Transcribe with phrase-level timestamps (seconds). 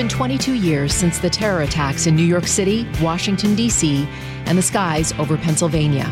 [0.00, 4.08] been 22 years since the terror attacks in New York City, Washington, D.C.,
[4.46, 6.10] and the skies over Pennsylvania.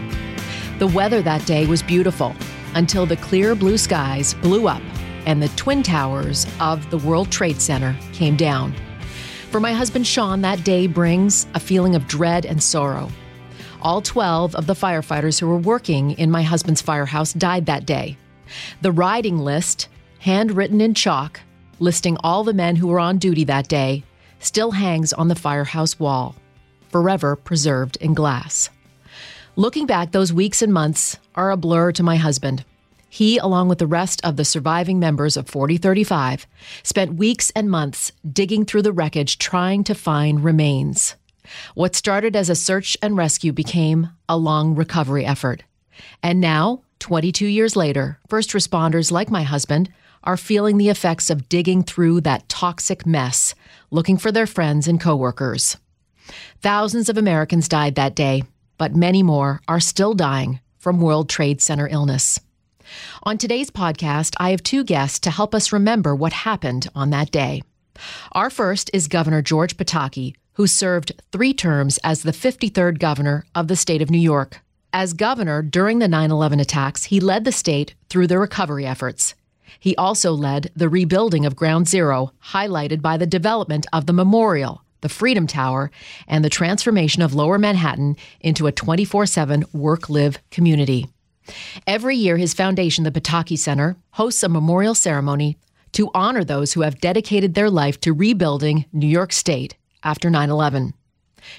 [0.78, 2.36] The weather that day was beautiful
[2.74, 4.82] until the clear blue skies blew up
[5.24, 8.74] and the twin towers of the World Trade Center came down.
[9.50, 13.08] For my husband Sean, that day brings a feeling of dread and sorrow.
[13.80, 18.18] All 12 of the firefighters who were working in my husband's firehouse died that day.
[18.82, 21.40] The riding list, handwritten in chalk,
[21.78, 24.04] listing all the men who were on duty that day,
[24.40, 26.34] still hangs on the firehouse wall,
[26.90, 28.70] forever preserved in glass.
[29.56, 32.64] Looking back, those weeks and months are a blur to my husband.
[33.10, 36.46] He, along with the rest of the surviving members of 4035,
[36.82, 41.16] spent weeks and months digging through the wreckage trying to find remains.
[41.74, 45.62] What started as a search and rescue became a long recovery effort.
[46.22, 49.90] And now, 22 years later, first responders like my husband
[50.28, 53.54] are feeling the effects of digging through that toxic mess,
[53.90, 55.78] looking for their friends and coworkers.
[56.60, 58.42] Thousands of Americans died that day,
[58.76, 62.38] but many more are still dying from World Trade Center illness.
[63.22, 67.30] On today's podcast, I have two guests to help us remember what happened on that
[67.30, 67.62] day.
[68.32, 73.68] Our first is Governor George Pataki, who served three terms as the 53rd governor of
[73.68, 74.60] the state of New York.
[74.92, 79.34] As governor during the 9 11 attacks, he led the state through the recovery efforts.
[79.78, 84.82] He also led the rebuilding of Ground Zero, highlighted by the development of the memorial,
[85.00, 85.90] the Freedom Tower,
[86.26, 91.06] and the transformation of Lower Manhattan into a 24 7 work live community.
[91.86, 95.56] Every year, his foundation, the Pataki Center, hosts a memorial ceremony
[95.92, 100.50] to honor those who have dedicated their life to rebuilding New York State after 9
[100.50, 100.94] 11,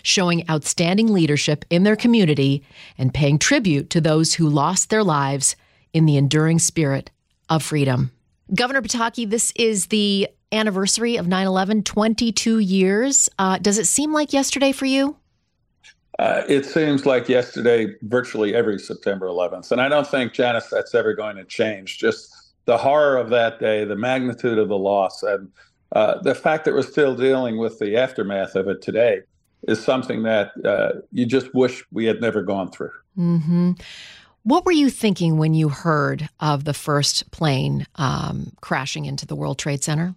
[0.04, 2.64] showing outstanding leadership in their community
[2.98, 5.56] and paying tribute to those who lost their lives
[5.94, 7.10] in the enduring spirit
[7.50, 8.11] of freedom.
[8.53, 13.29] Governor Pataki, this is the anniversary of 9 11, 22 years.
[13.38, 15.16] Uh, does it seem like yesterday for you?
[16.18, 19.72] Uh, it seems like yesterday, virtually every September 11th.
[19.72, 21.97] And I don't think, Janice, that's ever going to change.
[21.97, 22.35] Just
[22.66, 25.50] the horror of that day, the magnitude of the loss, and
[25.94, 29.22] uh, the fact that we're still dealing with the aftermath of it today
[29.68, 32.91] is something that uh, you just wish we had never gone through.
[33.18, 33.72] Mm-hmm.
[34.44, 39.35] What were you thinking when you heard of the first plane um, crashing into the
[39.35, 40.16] World Trade Center?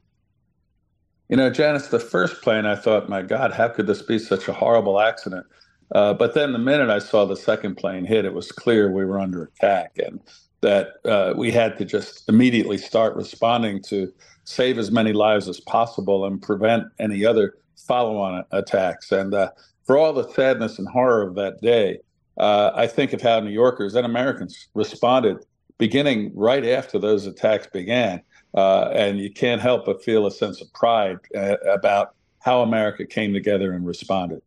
[1.28, 4.48] You know, Janice, the first plane, I thought, my God, how could this be such
[4.48, 5.46] a horrible accident?
[5.94, 9.04] Uh, but then the minute I saw the second plane hit, it was clear we
[9.04, 10.20] were under attack and
[10.60, 14.12] that uh, we had to just immediately start responding to
[14.44, 19.10] save as many lives as possible and prevent any other follow on attacks.
[19.10, 19.50] And uh,
[19.84, 21.98] for all the sadness and horror of that day,
[22.38, 25.44] uh, I think of how New Yorkers and Americans responded
[25.78, 28.22] beginning right after those attacks began.
[28.54, 33.06] Uh, and you can't help but feel a sense of pride uh, about how America
[33.06, 34.42] came together and responded.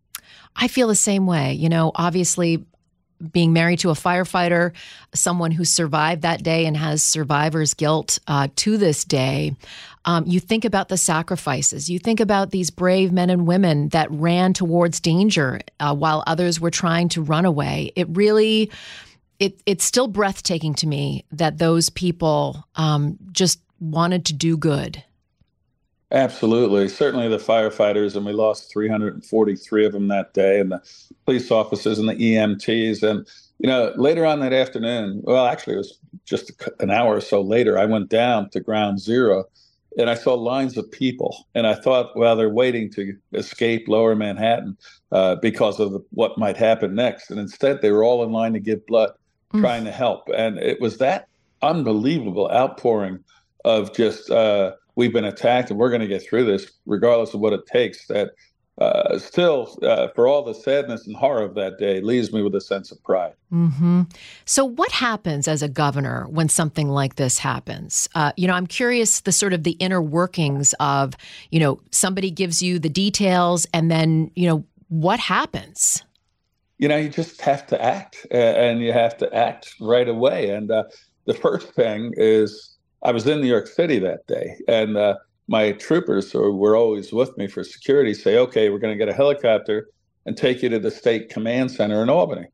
[0.55, 1.53] I feel the same way.
[1.53, 2.63] You know, obviously,
[3.31, 4.71] being married to a firefighter,
[5.13, 9.55] someone who survived that day and has survivor's guilt uh, to this day,
[10.05, 11.89] um, you think about the sacrifices.
[11.89, 16.59] You think about these brave men and women that ran towards danger uh, while others
[16.59, 17.91] were trying to run away.
[17.95, 18.71] It really,
[19.39, 25.03] it it's still breathtaking to me that those people um, just wanted to do good.
[26.15, 26.87] Absolutely.
[26.87, 30.81] Certainly the firefighters, and we lost 343 of them that day, and the
[31.25, 33.03] police officers and the EMTs.
[33.03, 33.27] And,
[33.59, 37.41] you know, later on that afternoon, well, actually, it was just an hour or so
[37.41, 39.43] later, I went down to ground zero
[39.97, 41.47] and I saw lines of people.
[41.53, 44.77] And I thought, well, they're waiting to escape lower Manhattan
[45.11, 47.29] uh, because of the, what might happen next.
[47.29, 49.11] And instead, they were all in line to give blood,
[49.53, 49.59] mm.
[49.59, 50.29] trying to help.
[50.35, 51.27] And it was that
[51.61, 53.19] unbelievable outpouring
[53.65, 57.39] of just, uh, we've been attacked and we're going to get through this regardless of
[57.39, 58.31] what it takes that
[58.77, 62.53] uh, still, uh, for all the sadness and horror of that day, leaves me with
[62.55, 63.33] a sense of pride.
[63.53, 64.01] Mm-hmm.
[64.43, 68.09] So, what happens as a governor when something like this happens?
[68.15, 71.13] Uh, you know, I'm curious the sort of the inner workings of,
[71.51, 76.03] you know, somebody gives you the details, and then, you know, what happens?
[76.77, 80.49] You know, you just have to act, and you have to act right away.
[80.49, 80.83] And uh,
[81.23, 85.15] the first thing is I was in New York City that day, and uh,
[85.47, 89.09] my troopers, who were always with me for security, say, "Okay, we're going to get
[89.09, 89.89] a helicopter
[90.25, 92.47] and take you to the state command center in Albany."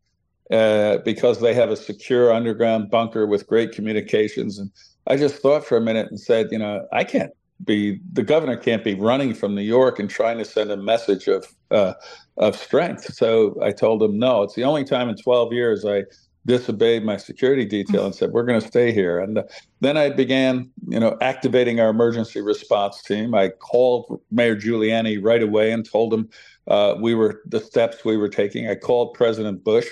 [0.52, 4.60] Uh, because they have a secure underground bunker with great communications.
[4.60, 4.70] And
[5.08, 7.32] I just thought for a minute and said, you know, I can't
[7.64, 11.30] be the governor can't be running from New York and trying to send a message
[11.30, 11.94] of uh,
[12.36, 13.14] of strength.
[13.14, 16.04] So I told him, no, it's the only time in 12 years I
[16.46, 19.44] disobeyed my security detail and said, "We're going to stay here." And uh,
[19.80, 23.36] then I began, you know, activating our emergency response team.
[23.36, 26.30] I called Mayor Giuliani right away and told him
[26.68, 28.70] uh, we were the steps we were taking.
[28.70, 29.88] I called President Bush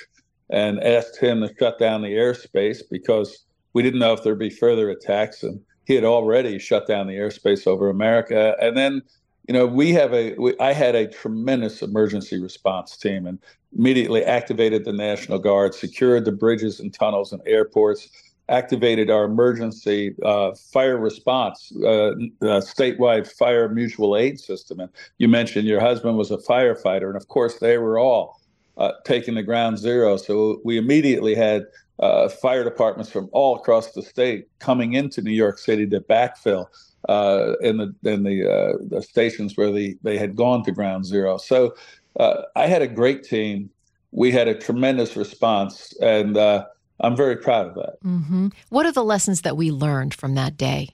[0.49, 4.49] and asked him to shut down the airspace because we didn't know if there'd be
[4.49, 8.55] further attacks, and he had already shut down the airspace over America.
[8.59, 9.03] And then
[9.49, 10.35] you know, we have a.
[10.35, 13.39] We, I had a tremendous emergency response team and
[13.77, 18.09] immediately activated the National Guard, secured the bridges and tunnels and airports,
[18.49, 24.79] activated our emergency uh, fire response, uh, uh, statewide fire mutual aid system.
[24.79, 24.89] And
[25.19, 28.41] you mentioned your husband was a firefighter, and of course, they were all
[28.77, 30.17] uh, taking the ground zero.
[30.17, 31.65] So we immediately had
[31.99, 36.65] uh, fire departments from all across the state coming into New York City to backfill
[37.07, 41.37] uh, in the in the the stations where the, they had gone to ground zero.
[41.37, 41.75] So
[42.17, 43.69] uh, I had a great team.
[44.11, 46.65] We had a tremendous response, and uh,
[46.99, 48.01] I'm very proud of that.
[48.03, 48.47] Mm-hmm.
[48.69, 50.89] What are the lessons that we learned from that day?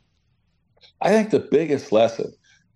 [1.01, 2.33] I think the biggest lesson,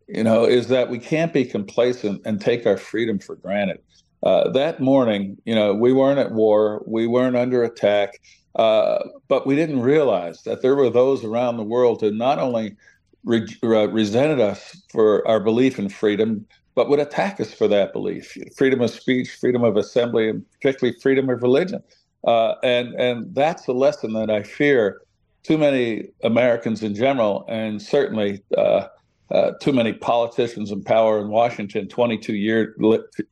[0.08, 3.80] you know, is that we can't be complacent and take our freedom for granted.
[4.24, 8.20] Uh, that morning, you know, we weren't at war, we weren't under attack,
[8.56, 12.76] uh, but we didn't realize that there were those around the world who not only
[13.24, 16.46] re- uh, resented us for our belief in freedom,
[16.80, 20.98] but would attack us for that belief freedom of speech, freedom of assembly, and particularly
[21.02, 21.84] freedom of religion.
[22.26, 25.02] Uh, and, and that's a lesson that I fear
[25.44, 28.88] too many Americans in general, and certainly uh,
[29.30, 32.78] uh, too many politicians in power in Washington 22 year,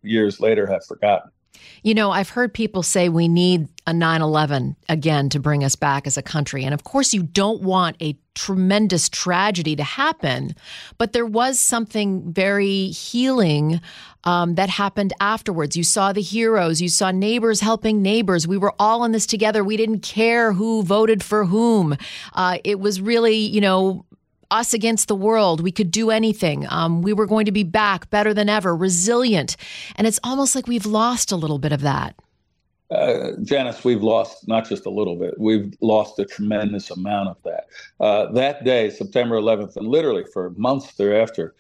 [0.04, 1.32] years later have forgotten.
[1.84, 5.76] You know, I've heard people say we need a 9 11 again to bring us
[5.76, 6.64] back as a country.
[6.64, 10.56] And of course, you don't want a tremendous tragedy to happen,
[10.98, 13.82] but there was something very healing
[14.26, 15.78] um, that happened afterwards.
[15.78, 18.48] You saw the heroes, you saw neighbors helping neighbors.
[18.48, 19.64] We were all in this together.
[19.64, 21.96] We didn't care who voted for whom.
[22.34, 24.06] Uh, it was really, you know,
[24.52, 25.62] us against the world.
[25.62, 26.66] We could do anything.
[26.70, 29.58] Um, we were going to be back better than ever, resilient.
[29.96, 32.16] And it's almost like we've lost a little bit of that.
[32.90, 37.38] Uh, Janice, we've lost not just a little bit, we've lost a tremendous amount of
[37.44, 37.68] that.
[38.00, 41.54] Uh, that day, September 11th, and literally for months thereafter,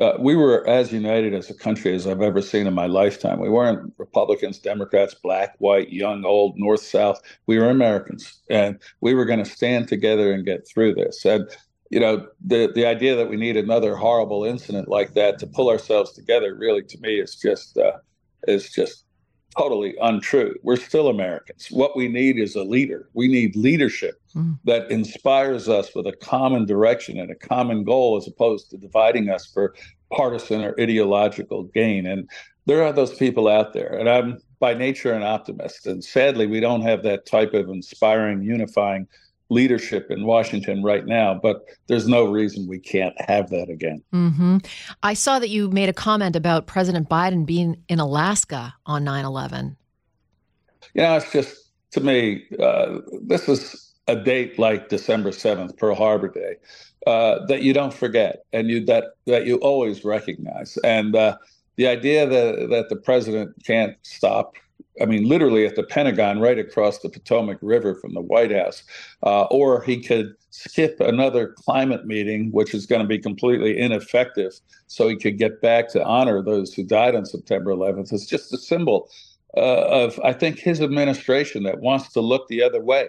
[0.00, 3.38] uh, we were as united as a country as I've ever seen in my lifetime.
[3.38, 7.22] We weren't Republicans, Democrats, black, white, young, old, north, south.
[7.46, 11.24] We were Americans, and we were going to stand together and get through this.
[11.24, 11.48] And
[11.94, 15.70] you know, the the idea that we need another horrible incident like that to pull
[15.70, 17.98] ourselves together, really, to me, is just uh,
[18.48, 19.04] is just
[19.56, 20.56] totally untrue.
[20.64, 21.68] We're still Americans.
[21.70, 23.08] What we need is a leader.
[23.12, 24.58] We need leadership mm.
[24.64, 29.30] that inspires us with a common direction and a common goal, as opposed to dividing
[29.30, 29.76] us for
[30.10, 32.06] partisan or ideological gain.
[32.06, 32.28] And
[32.66, 35.86] there are those people out there, and I'm by nature an optimist.
[35.86, 39.06] And sadly, we don't have that type of inspiring, unifying
[39.50, 44.02] leadership in Washington right now, but there's no reason we can't have that again.
[44.12, 44.58] Mm-hmm.
[45.02, 49.24] I saw that you made a comment about President Biden being in Alaska on 9
[49.24, 49.76] 11.
[50.94, 56.28] Yeah, it's just, to me, uh, this is a date like December 7th, Pearl Harbor
[56.28, 56.56] Day,
[57.06, 60.78] uh, that you don't forget and you that, that you always recognize.
[60.84, 61.36] And uh,
[61.76, 64.54] the idea that, that the president can't stop
[65.00, 68.84] I mean, literally at the Pentagon, right across the Potomac River from the White House.
[69.22, 74.52] Uh, or he could skip another climate meeting, which is going to be completely ineffective,
[74.86, 78.12] so he could get back to honor those who died on September 11th.
[78.12, 79.10] It's just a symbol
[79.56, 83.08] uh, of, I think, his administration that wants to look the other way.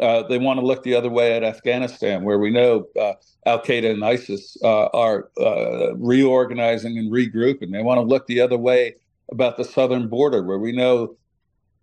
[0.00, 3.14] Uh, they want to look the other way at Afghanistan, where we know uh,
[3.46, 7.72] Al Qaeda and ISIS uh, are uh, reorganizing and regrouping.
[7.72, 8.96] They want to look the other way
[9.32, 11.16] about the southern border, where we know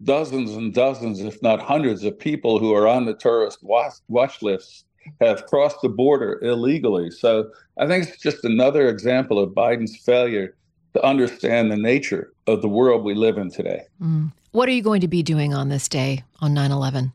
[0.03, 4.41] dozens and dozens, if not hundreds, of people who are on the tourist watch, watch
[4.41, 4.85] lists
[5.21, 7.11] have crossed the border illegally.
[7.11, 10.55] So I think it's just another example of Biden's failure
[10.93, 13.83] to understand the nature of the world we live in today.
[14.01, 14.31] Mm.
[14.51, 17.11] What are you going to be doing on this day, on 9 11?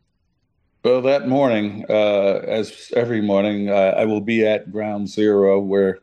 [0.85, 5.99] Well, that morning, uh, as every morning, uh, I will be at ground zero where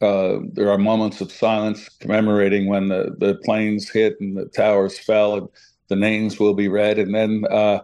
[0.00, 4.98] uh, there are moments of silence commemorating when the, the planes hit and the towers
[4.98, 5.36] fell.
[5.36, 5.48] And
[5.90, 7.80] the names will be read, and then uh,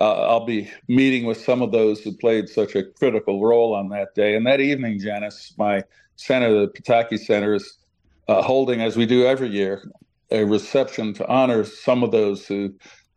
[0.00, 3.90] uh, I'll be meeting with some of those who played such a critical role on
[3.90, 4.34] that day.
[4.34, 5.84] And that evening, Janice, my
[6.16, 7.78] center, the Pataki Center, is
[8.26, 9.84] uh, holding, as we do every year,
[10.30, 12.74] a reception to honor some of those who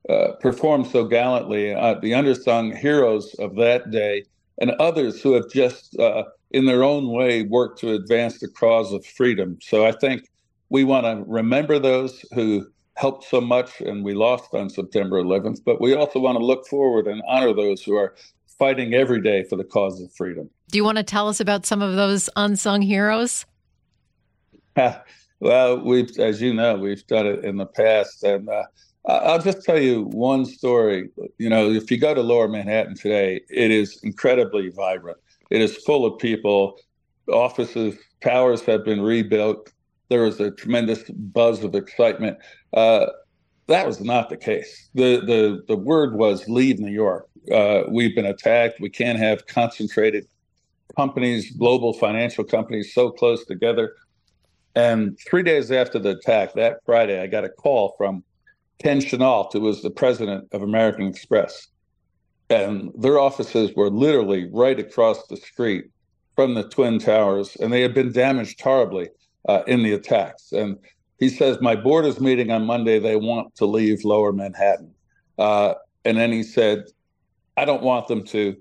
[0.10, 4.24] uh, performed so gallantly, uh, the undersung heroes of that day,
[4.60, 8.92] and others who have just, uh, in their own way, worked to advance the cause
[8.94, 9.58] of freedom.
[9.62, 10.30] So I think
[10.70, 15.60] we want to remember those who helped so much and we lost on September 11th,
[15.66, 18.16] but we also want to look forward and honor those who are
[18.58, 20.50] fighting every day for the cause of freedom.
[20.70, 23.46] Do you want to tell us about some of those unsung heroes?
[25.40, 28.64] well, we've, as you know, we've done it in the past, and uh,
[29.06, 31.10] I'll just tell you one story.
[31.38, 35.18] You know, if you go to Lower Manhattan today, it is incredibly vibrant.
[35.50, 36.80] It is full of people.
[37.32, 39.72] Offices, towers have been rebuilt.
[40.10, 42.38] There was a tremendous buzz of excitement.
[42.74, 43.08] Uh,
[43.68, 44.90] that was not the case.
[44.94, 47.28] The the the word was leave New York.
[47.52, 48.80] Uh, we've been attacked.
[48.80, 50.28] We can't have concentrated
[50.96, 53.94] companies, global financial companies, so close together.
[54.76, 58.24] And three days after the attack, that Friday, I got a call from
[58.82, 61.68] Ken Chenault, who was the president of American Express.
[62.50, 65.86] And their offices were literally right across the street
[66.36, 69.10] from the Twin Towers, and they had been damaged horribly
[69.48, 70.52] uh, in the attacks.
[70.52, 70.78] And
[71.20, 73.00] he says, My board is meeting on Monday.
[73.00, 74.94] They want to leave lower Manhattan.
[75.38, 76.86] Uh, and then he said,
[77.58, 78.56] I don't want them to.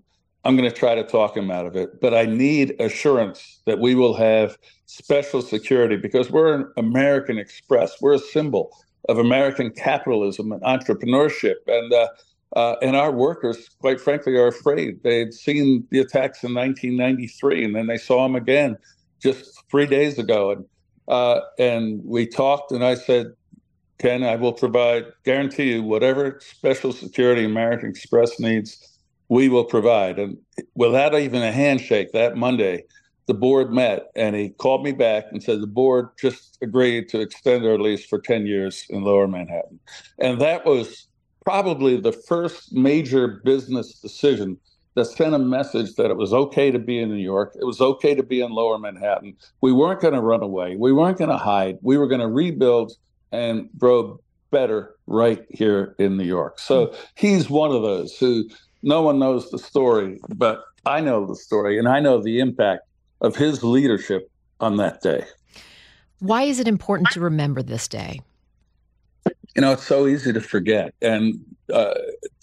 [0.47, 3.79] I'm going to try to talk him out of it, but I need assurance that
[3.79, 7.97] we will have special security because we're an American Express.
[8.03, 8.71] We're a symbol
[9.09, 12.09] of American capitalism and entrepreneurship, and uh,
[12.57, 15.03] uh, and our workers, quite frankly, are afraid.
[15.03, 18.77] They'd seen the attacks in 1993, and then they saw them again
[19.21, 20.65] just three days ago, and
[21.09, 23.33] uh, and we talked, and I said,
[23.99, 30.19] Ken, I will provide, guarantee you, whatever special security American Express needs, we will provide.
[30.19, 30.37] And
[30.75, 32.85] without even a handshake, that Monday,
[33.27, 37.21] the board met and he called me back and said the board just agreed to
[37.21, 39.81] extend our lease for 10 years in lower Manhattan.
[40.19, 41.07] And that was
[41.45, 44.59] probably the first major business decision
[44.95, 47.57] that sent a message that it was okay to be in New York.
[47.61, 49.37] It was okay to be in lower Manhattan.
[49.61, 50.77] We weren't going to run away.
[50.77, 51.79] We weren't going to hide.
[51.83, 52.93] We were going to rebuild
[53.33, 54.21] and grow
[54.51, 56.61] better right here in New York.
[56.61, 58.49] So he's one of those who
[58.83, 62.83] no one knows the story, but I know the story and I know the impact
[63.21, 65.25] of his leadership on that day.
[66.21, 68.21] Why is it important to remember this day?
[69.57, 71.35] You know, it's so easy to forget and
[71.73, 71.95] uh,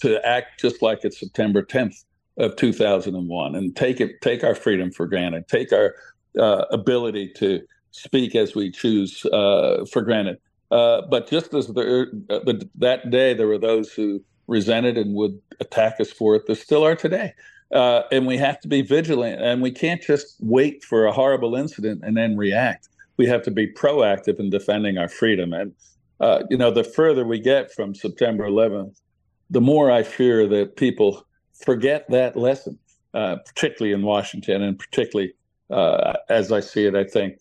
[0.01, 2.03] to act just like it's September 10th
[2.37, 5.47] of 2001 and take it take our freedom for granted.
[5.47, 5.95] Take our
[6.39, 7.61] uh, ability to
[7.91, 10.37] speak as we choose uh, for granted.
[10.71, 15.13] Uh, but just as the, uh, the, that day there were those who resented and
[15.15, 17.33] would attack us for it there still are today.
[17.73, 19.41] Uh, and we have to be vigilant.
[19.41, 22.89] And we can't just wait for a horrible incident and then react.
[23.15, 25.53] We have to be proactive in defending our freedom.
[25.53, 25.73] And
[26.21, 29.01] uh, you know the further we get from september 11th
[29.49, 31.25] the more i fear that people
[31.63, 32.77] forget that lesson,
[33.13, 35.33] uh, particularly in Washington, and particularly
[35.69, 37.39] uh, as I see it, I think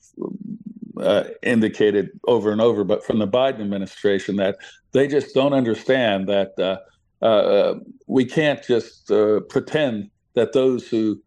[0.98, 4.58] uh, indicated over and over, but from the Biden administration, that
[4.92, 7.74] they just don't understand that uh, uh,
[8.06, 11.20] we can't just uh, pretend that those who,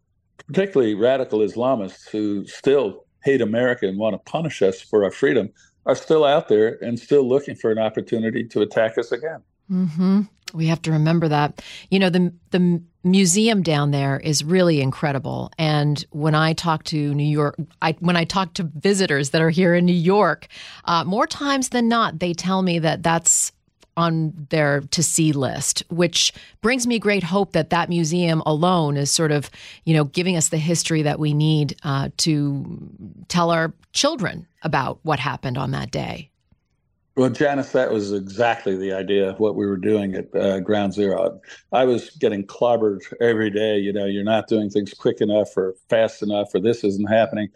[0.48, 5.50] particularly radical Islamists who still hate America and want to punish us for our freedom,
[5.86, 9.42] are still out there and still looking for an opportunity to attack us again.
[9.72, 10.22] Mm-hmm.
[10.54, 11.62] We have to remember that.
[11.90, 15.52] You know, the the museum down there is really incredible.
[15.58, 19.50] And when I talk to New York, I, when I talk to visitors that are
[19.50, 20.48] here in New York,
[20.86, 23.52] uh, more times than not, they tell me that that's
[23.96, 29.12] on their to see list, which brings me great hope that that museum alone is
[29.12, 29.52] sort of,
[29.84, 32.90] you know, giving us the history that we need uh, to
[33.28, 36.30] tell our children about what happened on that day.
[37.16, 40.96] Well, Janice, that was exactly the idea of what we were doing at uh, Ground
[40.96, 41.40] Zero.
[41.72, 43.78] I was getting clobbered every day.
[43.78, 47.50] You know, you're not doing things quick enough or fast enough, or this isn't happening.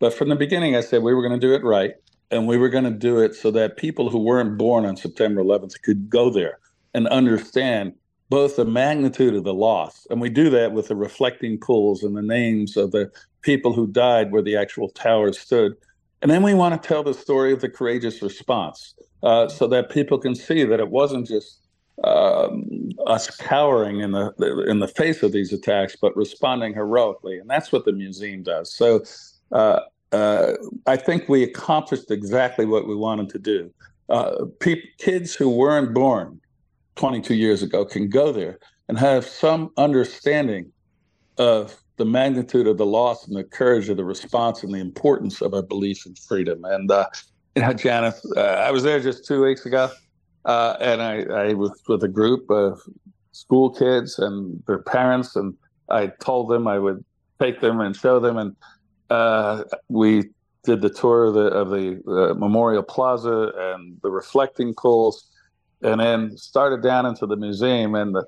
[0.00, 1.94] But from the beginning, I said we were going to do it right,
[2.32, 5.44] and we were going to do it so that people who weren't born on September
[5.44, 6.58] 11th could go there
[6.92, 7.94] and understand
[8.30, 12.16] both the magnitude of the loss, and we do that with the reflecting pools and
[12.16, 15.76] the names of the people who died where the actual towers stood
[16.24, 19.90] and then we want to tell the story of the courageous response uh, so that
[19.90, 21.60] people can see that it wasn't just
[22.02, 24.32] um, us cowering in the
[24.66, 28.72] in the face of these attacks, but responding heroically, and that's what the museum does.
[28.74, 29.04] So
[29.52, 29.80] uh,
[30.12, 30.54] uh,
[30.86, 33.70] I think we accomplished exactly what we wanted to do.
[34.08, 36.40] Uh, pe- kids who weren't born
[36.96, 40.72] 22 years ago can go there and have some understanding
[41.36, 45.40] of the magnitude of the loss and the courage of the response and the importance
[45.40, 46.64] of our belief in freedom.
[46.64, 47.06] And uh,
[47.54, 49.90] you know, Janice, uh, I was there just two weeks ago,
[50.44, 52.80] uh, and I, I, was with a group of
[53.32, 55.54] school kids and their parents, and
[55.88, 57.04] I told them I would
[57.40, 58.56] take them and show them, and
[59.10, 60.24] uh, we
[60.64, 65.30] did the tour of the, of the uh, Memorial Plaza and the reflecting pools,
[65.82, 67.94] and then started down into the museum.
[67.94, 68.24] And the,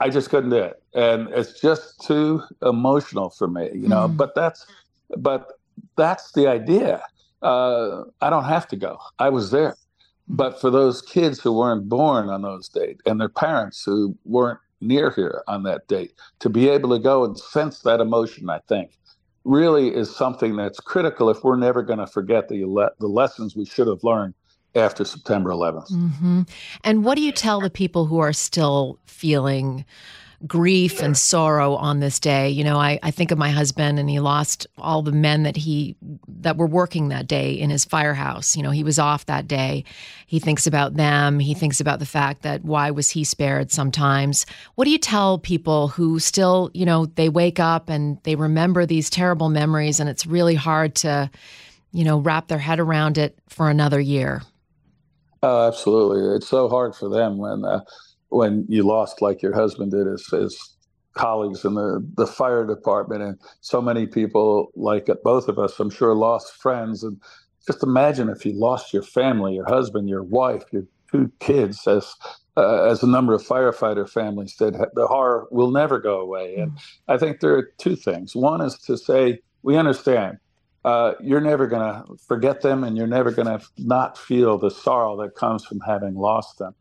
[0.00, 4.08] I just couldn't do it, and it's just too emotional for me, you know.
[4.08, 4.16] Mm.
[4.16, 4.66] But that's
[5.16, 5.52] but
[5.96, 7.02] that's the idea.
[7.42, 8.98] Uh, I don't have to go.
[9.18, 9.76] I was there.
[10.26, 14.58] But for those kids who weren't born on those dates and their parents who weren't
[14.80, 18.60] near here on that date, to be able to go and sense that emotion, I
[18.66, 18.92] think,
[19.44, 23.54] really is something that's critical if we're never going to forget the, le- the lessons
[23.54, 24.34] we should have learned
[24.74, 25.90] after September 11th.
[25.90, 26.42] Mm-hmm.
[26.82, 29.84] And what do you tell the people who are still feeling
[30.46, 32.50] grief and sorrow on this day.
[32.50, 35.56] You know, I, I think of my husband and he lost all the men that
[35.56, 35.96] he
[36.28, 38.56] that were working that day in his firehouse.
[38.56, 39.84] You know, he was off that day.
[40.26, 41.38] He thinks about them.
[41.38, 44.44] He thinks about the fact that why was he spared sometimes.
[44.74, 48.84] What do you tell people who still, you know, they wake up and they remember
[48.84, 51.30] these terrible memories and it's really hard to,
[51.92, 54.42] you know, wrap their head around it for another year?
[55.44, 56.36] Oh, absolutely.
[56.36, 57.82] It's so hard for them when uh,
[58.30, 60.76] when you lost like your husband did his, his
[61.16, 65.90] colleagues in the, the fire department and so many people like both of us i'm
[65.90, 67.20] sure lost friends and
[67.66, 72.14] just imagine if you lost your family your husband your wife your two kids as
[72.56, 76.56] uh, as a number of firefighter families did the horror will never go away.
[76.56, 76.72] And
[77.08, 78.34] i think there are two things.
[78.34, 80.38] One is to say we understand
[80.84, 84.70] uh, you're never going to forget them and you're never going to not feel the
[84.70, 86.74] sorrow that comes from having lost them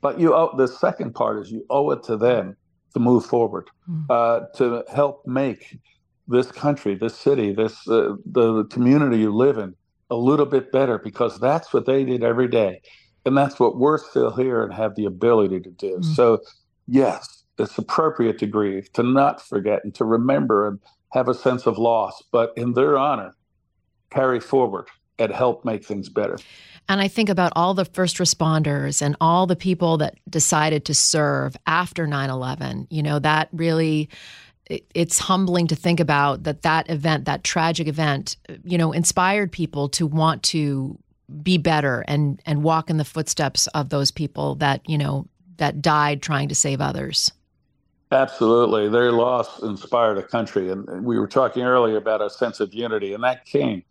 [0.00, 2.56] but you owe, the second part is you owe it to them
[2.94, 4.04] to move forward, mm.
[4.08, 5.78] uh, to help make
[6.28, 9.74] this country, this city, this uh, the community you live in
[10.10, 12.80] a little bit better because that's what they did every day,
[13.24, 15.98] and that's what we're still here and have the ability to do.
[15.98, 16.14] Mm.
[16.14, 16.40] So,
[16.86, 20.78] yes, it's appropriate to grieve, to not forget, and to remember and
[21.12, 23.34] have a sense of loss, but in their honor,
[24.16, 24.86] carry forward
[25.18, 26.38] and help make things better.
[26.88, 30.94] And I think about all the first responders and all the people that decided to
[30.94, 32.86] serve after 9 11.
[32.90, 34.08] You know, that really
[34.68, 39.88] it's humbling to think about that that event that tragic event you know inspired people
[39.88, 40.98] to want to
[41.42, 45.26] be better and and walk in the footsteps of those people that you know
[45.58, 47.30] that died trying to save others
[48.10, 52.74] absolutely their loss inspired a country and we were talking earlier about a sense of
[52.74, 53.84] unity and that came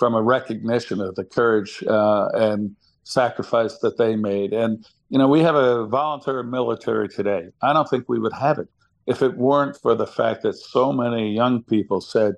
[0.00, 4.54] from a recognition of the courage uh, and sacrifice that they made.
[4.54, 7.48] And, you know, we have a volunteer military today.
[7.60, 8.68] I don't think we would have it
[9.06, 12.32] if it weren't for the fact that so many young people said,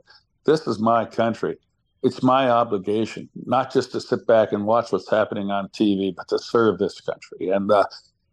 [0.45, 1.57] This is my country.
[2.03, 6.27] It's my obligation, not just to sit back and watch what's happening on TV, but
[6.31, 7.51] to serve this country.
[7.51, 7.85] And, uh,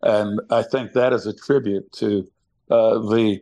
[0.01, 2.27] and I think that is a tribute to
[2.71, 3.41] uh, the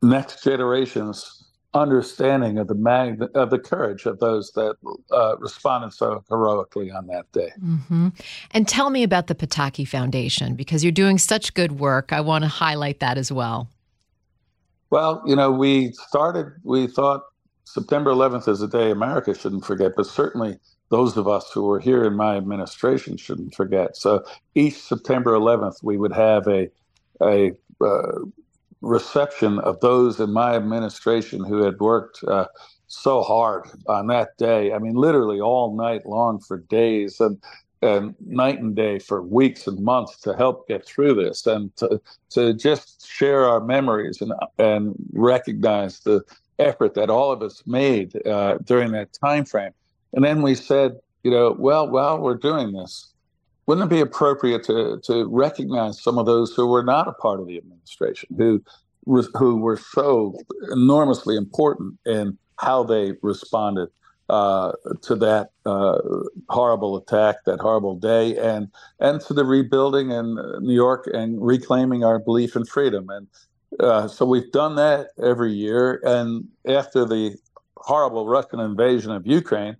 [0.00, 4.76] next generations understanding of the mag- of the courage of those that
[5.10, 7.52] uh, responded so heroically on that day.
[7.62, 8.08] Mm-hmm.
[8.52, 12.12] And tell me about the Pataki Foundation because you're doing such good work.
[12.12, 13.68] I want to highlight that as well.
[14.90, 16.52] Well, you know, we started.
[16.62, 17.22] We thought
[17.64, 21.80] September 11th is a day America shouldn't forget, but certainly those of us who were
[21.80, 23.96] here in my administration shouldn't forget.
[23.96, 24.24] So
[24.54, 26.70] each September 11th, we would have a
[27.22, 28.20] a uh,
[28.86, 32.46] reception of those in my administration who had worked uh,
[32.86, 34.72] so hard on that day.
[34.72, 37.38] I mean, literally all night long for days and
[37.82, 42.00] and night and day for weeks and months to help get through this and to,
[42.30, 46.22] to just share our memories and and recognize the
[46.58, 49.72] effort that all of us made uh, during that time frame.
[50.14, 53.12] And then we said, you know, well, while we're doing this,
[53.66, 57.40] wouldn't it be appropriate to to recognize some of those who were not a part
[57.40, 58.62] of the administration, who
[59.34, 60.36] who were so
[60.72, 63.88] enormously important in how they responded
[64.28, 65.98] uh, to that uh,
[66.48, 68.68] horrible attack, that horrible day, and
[69.00, 73.08] and to the rebuilding in New York and reclaiming our belief in freedom.
[73.08, 73.26] And
[73.80, 76.00] uh, so we've done that every year.
[76.04, 77.36] And after the
[77.76, 79.76] horrible Russian invasion of Ukraine,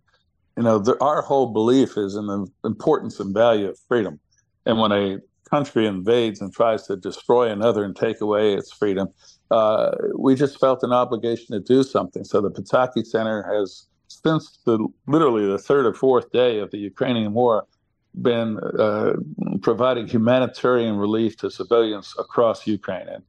[0.56, 4.18] you know, the, our whole belief is in the importance and value of freedom.
[4.64, 9.08] And when a country invades and tries to destroy another and take away its freedom,
[9.50, 12.24] uh, we just felt an obligation to do something.
[12.24, 16.78] So the Pataki Center has, since the literally the third or fourth day of the
[16.78, 17.66] Ukrainian war,
[18.22, 19.12] been uh,
[19.60, 23.08] providing humanitarian relief to civilians across Ukraine.
[23.08, 23.22] And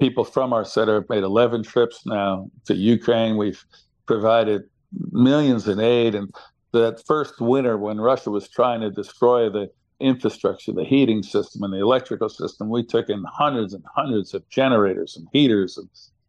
[0.00, 3.36] people from our center have made 11 trips now to Ukraine.
[3.36, 3.64] We've
[4.06, 4.64] provided
[5.12, 6.14] millions in aid.
[6.14, 6.30] And
[6.72, 11.72] that first winter when Russia was trying to destroy the infrastructure, the heating system and
[11.72, 15.88] the electrical system, we took in hundreds and hundreds of generators and heaters and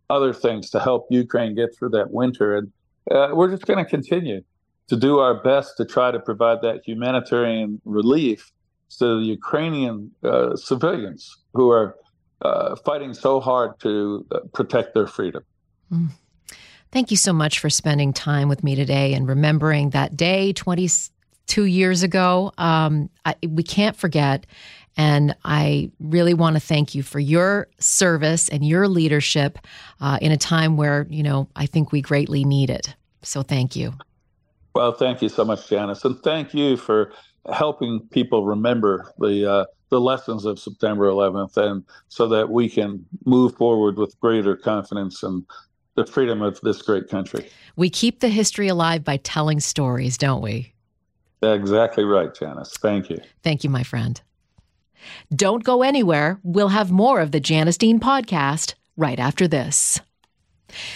[0.09, 2.57] other things to help Ukraine get through that winter.
[2.57, 2.71] And
[3.09, 4.43] uh, we're just going to continue
[4.87, 8.51] to do our best to try to provide that humanitarian relief
[8.99, 11.95] to the Ukrainian uh, civilians who are
[12.41, 15.43] uh, fighting so hard to uh, protect their freedom.
[15.91, 16.09] Mm.
[16.93, 21.65] Thank you so much for spending time with me today and remembering that day 22
[21.65, 22.51] years ago.
[22.59, 24.45] Um, I, we can't forget.
[24.95, 29.57] And I really want to thank you for your service and your leadership
[30.01, 32.93] uh, in a time where, you know, I think we greatly need it.
[33.23, 33.95] So thank you.
[34.75, 36.05] Well, thank you so much, Janice.
[36.05, 37.11] And thank you for
[37.51, 43.05] helping people remember the uh, the lessons of September 11th, and so that we can
[43.25, 45.43] move forward with greater confidence and
[45.95, 47.49] the freedom of this great country.
[47.75, 50.73] We keep the history alive by telling stories, don't we?
[51.41, 52.77] Exactly right, Janice.
[52.77, 53.19] Thank you.
[53.43, 54.21] Thank you, my friend.
[55.35, 56.39] Don't go anywhere.
[56.43, 59.99] We'll have more of the Janice Dean podcast right after this.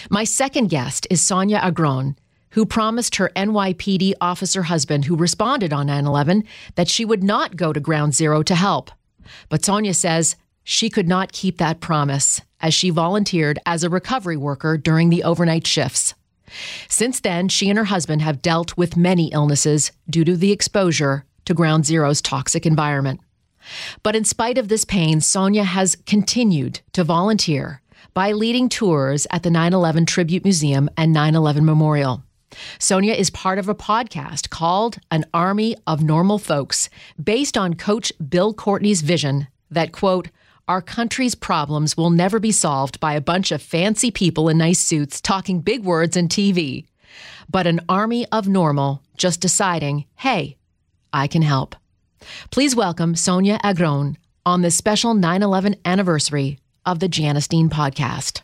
[0.09, 2.15] My second guest is Sonia Agron
[2.57, 7.55] who promised her NYPD officer husband, who responded on 9 11, that she would not
[7.55, 8.89] go to ground zero to help.
[9.49, 10.35] But Sonia says
[10.69, 15.23] she could not keep that promise as she volunteered as a recovery worker during the
[15.23, 16.13] overnight shifts.
[16.89, 21.23] Since then, she and her husband have dealt with many illnesses due to the exposure
[21.45, 23.21] to Ground Zero's toxic environment.
[24.03, 27.81] But in spite of this pain, Sonia has continued to volunteer
[28.13, 32.23] by leading tours at the 9 11 Tribute Museum and 9 11 Memorial.
[32.77, 36.89] Sonia is part of a podcast called An Army of Normal Folks,
[37.23, 40.29] based on Coach Bill Courtney's vision that, quote,
[40.67, 44.79] our country's problems will never be solved by a bunch of fancy people in nice
[44.79, 46.85] suits talking big words and TV,
[47.49, 50.57] but an army of normal just deciding, hey,
[51.13, 51.75] I can help.
[52.51, 58.41] Please welcome Sonia Agron on this special 9 11 anniversary of the Janice Dean podcast.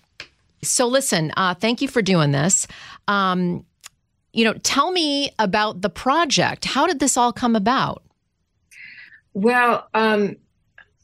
[0.62, 2.68] So, listen, uh, thank you for doing this.
[3.08, 3.66] Um,
[4.32, 6.66] you know, tell me about the project.
[6.66, 8.02] How did this all come about?
[9.34, 10.38] Well, um,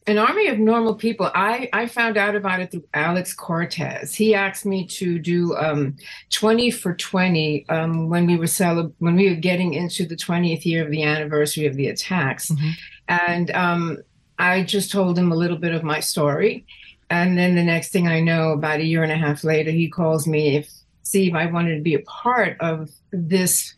[0.10, 1.30] an army of normal people.
[1.34, 4.16] I, I found out about it through Alex Cortez.
[4.16, 5.96] He asked me to do um,
[6.32, 10.66] 20 for 20 um, when we were celeb- when we were getting into the 20th
[10.66, 12.50] year of the anniversary of the attacks.
[12.50, 12.70] Mm-hmm.
[13.08, 13.98] And um,
[14.38, 16.66] I just told him a little bit of my story.
[17.10, 19.90] And then the next thing I know, about a year and a half later, he
[19.90, 20.72] calls me if
[21.04, 23.74] see if I wanted to be a part of this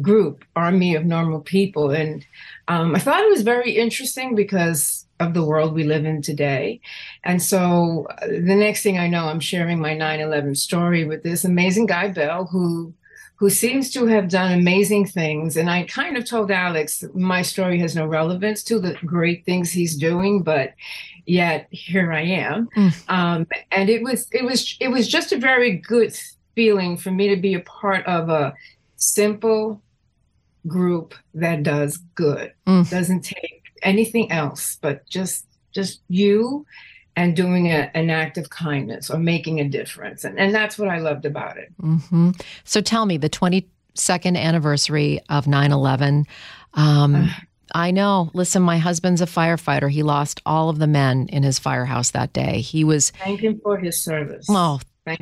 [0.00, 1.90] group, Army of Normal People.
[1.90, 2.24] And
[2.68, 6.80] um, I thought it was very interesting because of the world we live in today.
[7.24, 11.22] And so uh, the next thing I know, I'm sharing my 9 11 story with
[11.22, 12.94] this amazing guy, Bell, who
[13.38, 15.56] who seems to have done amazing things.
[15.56, 19.70] And I kind of told Alex my story has no relevance to the great things
[19.70, 20.74] he's doing, but
[21.24, 22.68] yet here I am.
[22.76, 23.08] Mm.
[23.08, 26.18] Um, and it was it was it was just a very good
[26.56, 28.52] feeling for me to be a part of a
[28.98, 29.80] simple
[30.66, 32.88] group that does good mm.
[32.90, 36.66] doesn't take anything else but just just you
[37.16, 40.88] and doing a, an act of kindness or making a difference and, and that's what
[40.88, 42.30] i loved about it mm-hmm.
[42.64, 46.26] so tell me the 22nd anniversary of 9-11
[46.74, 47.28] um, uh,
[47.74, 48.30] I know.
[48.32, 49.90] Listen, my husband's a firefighter.
[49.90, 52.60] He lost all of the men in his firehouse that day.
[52.60, 53.10] He was.
[53.10, 54.46] Thank him for his service.
[54.48, 55.20] Oh, thank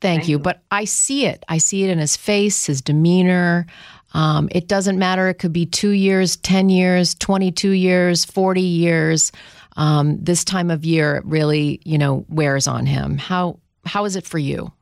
[0.00, 0.38] Thank, you.
[0.38, 1.44] But I see it.
[1.48, 3.66] I see it in his face, his demeanor.
[4.14, 5.28] Um, it doesn't matter.
[5.28, 9.32] It could be two years, 10 years, 22 years, 40 years.
[9.76, 13.16] Um, this time of year really, you know, wears on him.
[13.18, 14.72] How how is it for you?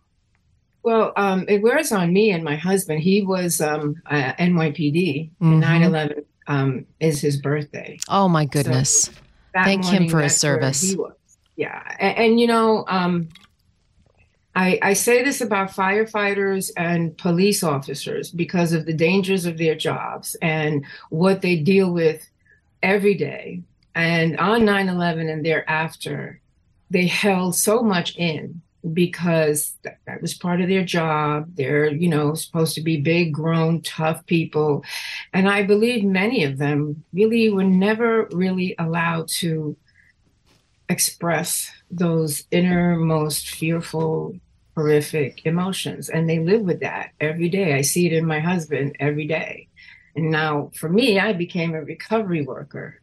[0.83, 3.01] Well, um, it wears on me and my husband.
[3.01, 5.31] He was um, uh, NYPD.
[5.43, 5.61] Mm-hmm.
[5.61, 7.99] 9/11 um, is his birthday.
[8.09, 9.05] Oh my goodness!
[9.05, 9.13] So
[9.53, 10.95] Thank morning, him for his service.
[11.57, 13.29] Yeah, and, and, you know, um,
[14.57, 19.75] I, I say this about firefighters and police officers because of the dangers of their
[19.75, 22.27] jobs and what they deal with
[22.83, 23.61] every day.
[23.95, 26.41] And on 9 11 and thereafter,
[26.91, 28.63] they held so much in
[28.95, 31.55] because that, was part of their job.
[31.55, 34.85] They're, you know, supposed to be big, grown, tough people.
[35.35, 39.77] And I believe many of them really were never really allowed to
[40.89, 44.39] express those innermost fearful
[44.77, 47.75] horrific emotions and they live with that every day.
[47.75, 49.69] I see it in my husband every day.
[50.15, 53.01] And now for me, I became a recovery worker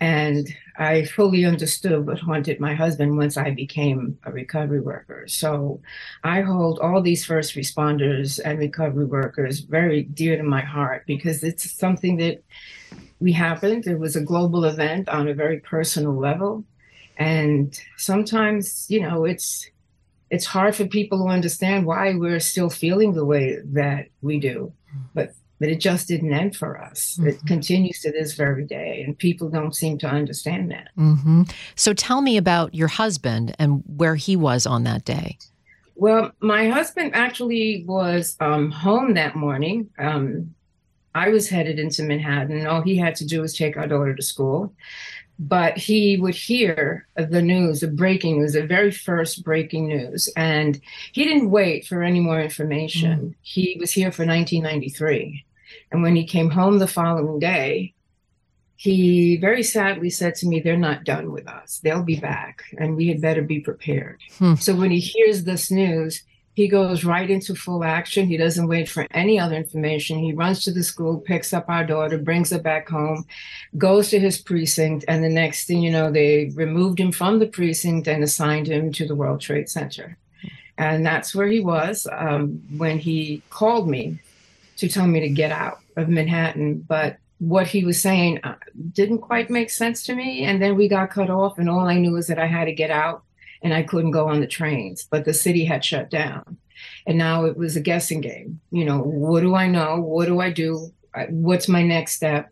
[0.00, 5.24] and I fully understood what haunted my husband once I became a recovery worker.
[5.26, 5.80] So
[6.22, 11.42] I hold all these first responders and recovery workers very dear to my heart because
[11.42, 12.44] it's something that
[13.18, 13.88] we happened.
[13.88, 16.64] It was a global event on a very personal level.
[17.16, 19.68] And sometimes, you know, it's
[20.30, 24.72] it's hard for people to understand why we're still feeling the way that we do.
[25.14, 27.16] But but it just didn't end for us.
[27.18, 27.28] Mm-hmm.
[27.28, 30.90] It continues to this very day, and people don't seem to understand that.
[30.96, 31.42] Mm-hmm.
[31.74, 35.36] So tell me about your husband and where he was on that day.
[35.96, 39.90] Well, my husband actually was um, home that morning.
[39.98, 40.54] Um,
[41.12, 42.64] I was headed into Manhattan.
[42.68, 44.72] All he had to do was take our daughter to school.
[45.40, 50.28] But he would hear the news, the breaking news, the very first breaking news.
[50.36, 50.80] And
[51.12, 53.20] he didn't wait for any more information.
[53.20, 53.34] Mm.
[53.42, 55.44] He was here for 1993.
[55.92, 57.94] And when he came home the following day,
[58.78, 61.80] he very sadly said to me, They're not done with us.
[61.82, 64.20] They'll be back, and we had better be prepared.
[64.38, 64.54] Hmm.
[64.54, 66.22] So when he hears this news,
[66.58, 68.26] he goes right into full action.
[68.26, 70.18] He doesn't wait for any other information.
[70.18, 73.26] He runs to the school, picks up our daughter, brings her back home,
[73.76, 77.46] goes to his precinct, and the next thing you know, they removed him from the
[77.46, 80.16] precinct and assigned him to the World Trade Center.
[80.76, 84.18] And that's where he was um, when he called me
[84.78, 86.80] to tell me to get out of Manhattan.
[86.80, 88.56] But what he was saying uh,
[88.90, 90.42] didn't quite make sense to me.
[90.42, 92.72] And then we got cut off, and all I knew was that I had to
[92.72, 93.22] get out
[93.62, 96.58] and I couldn't go on the trains, but the city had shut down.
[97.06, 98.60] And now it was a guessing game.
[98.70, 100.00] You know, what do I know?
[100.00, 100.92] What do I do?
[101.30, 102.50] What's my next step?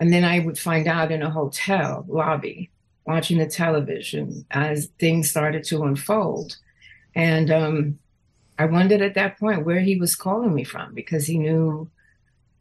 [0.00, 2.70] And then I would find out in a hotel lobby,
[3.06, 6.56] watching the television as things started to unfold.
[7.14, 7.98] And um,
[8.58, 11.90] I wondered at that point where he was calling me from because he knew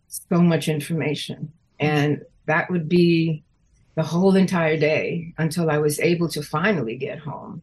[0.08, 1.52] so much information.
[1.80, 3.44] And that would be
[3.96, 7.62] the whole entire day until I was able to finally get home.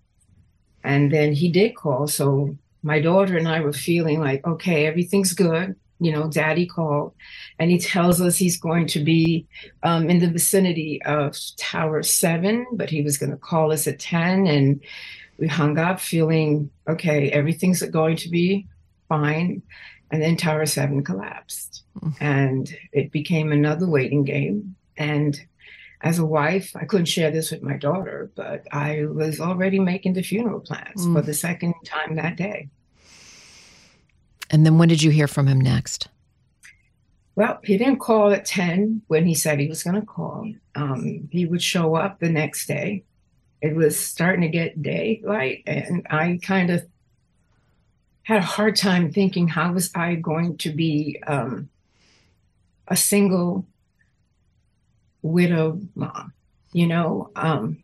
[0.84, 2.06] And then he did call.
[2.06, 5.76] So my daughter and I were feeling like, okay, everything's good.
[6.02, 7.12] You know, daddy called
[7.58, 9.46] and he tells us he's going to be
[9.82, 13.98] um, in the vicinity of Tower 7, but he was going to call us at
[13.98, 14.46] 10.
[14.46, 14.80] And
[15.40, 18.66] we hung up feeling okay everything's going to be
[19.08, 19.62] fine
[20.10, 22.22] and then tower 7 collapsed mm-hmm.
[22.22, 25.42] and it became another waiting game and
[26.02, 30.12] as a wife i couldn't share this with my daughter but i was already making
[30.14, 31.14] the funeral plans mm.
[31.14, 32.68] for the second time that day
[34.50, 36.08] and then when did you hear from him next
[37.36, 40.52] well, he didn't call at 10 when he said he was going to call.
[40.74, 43.04] Um, he would show up the next day
[43.60, 46.86] it was starting to get daylight and i kind of
[48.22, 51.68] had a hard time thinking how was i going to be um,
[52.88, 53.66] a single
[55.22, 56.32] widow mom
[56.72, 57.82] you know um,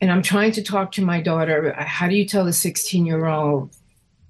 [0.00, 3.26] and i'm trying to talk to my daughter how do you tell a 16 year
[3.26, 3.74] old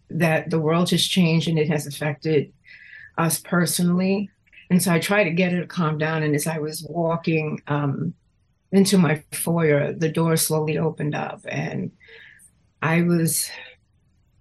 [0.09, 2.53] that the world has changed and it has affected
[3.19, 4.31] us personally
[4.71, 7.61] and so i try to get her to calm down and as i was walking
[7.67, 8.15] um,
[8.73, 11.93] into my foyer, the door slowly opened up and
[12.83, 13.51] I was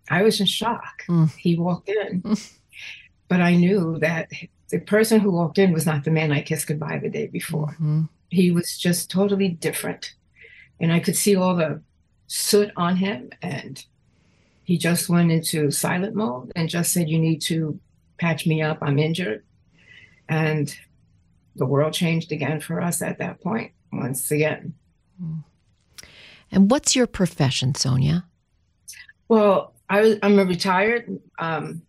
[0.10, 1.04] I was in shock.
[1.08, 1.34] Mm.
[1.36, 2.22] He walked in.
[3.28, 4.30] but I knew that
[4.70, 7.70] the person who walked in was not the man I kissed goodbye the day before.
[7.74, 8.04] Mm-hmm.
[8.30, 10.16] He was just totally different.
[10.80, 11.82] And I could see all the
[12.28, 13.86] soot on him and
[14.64, 17.80] he just went into silent mode and just said, You need to
[18.18, 18.80] patch me up.
[18.82, 19.44] I'm injured.
[20.28, 20.76] And
[21.56, 24.74] the world changed again for us at that point once again.
[26.52, 28.26] And what's your profession, Sonia?
[29.28, 31.84] Well, I, am a retired um,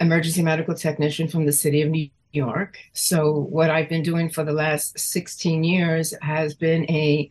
[0.00, 2.78] emergency medical technician from the city of New York.
[2.92, 7.28] So, what I've been doing for the last 16 years has been a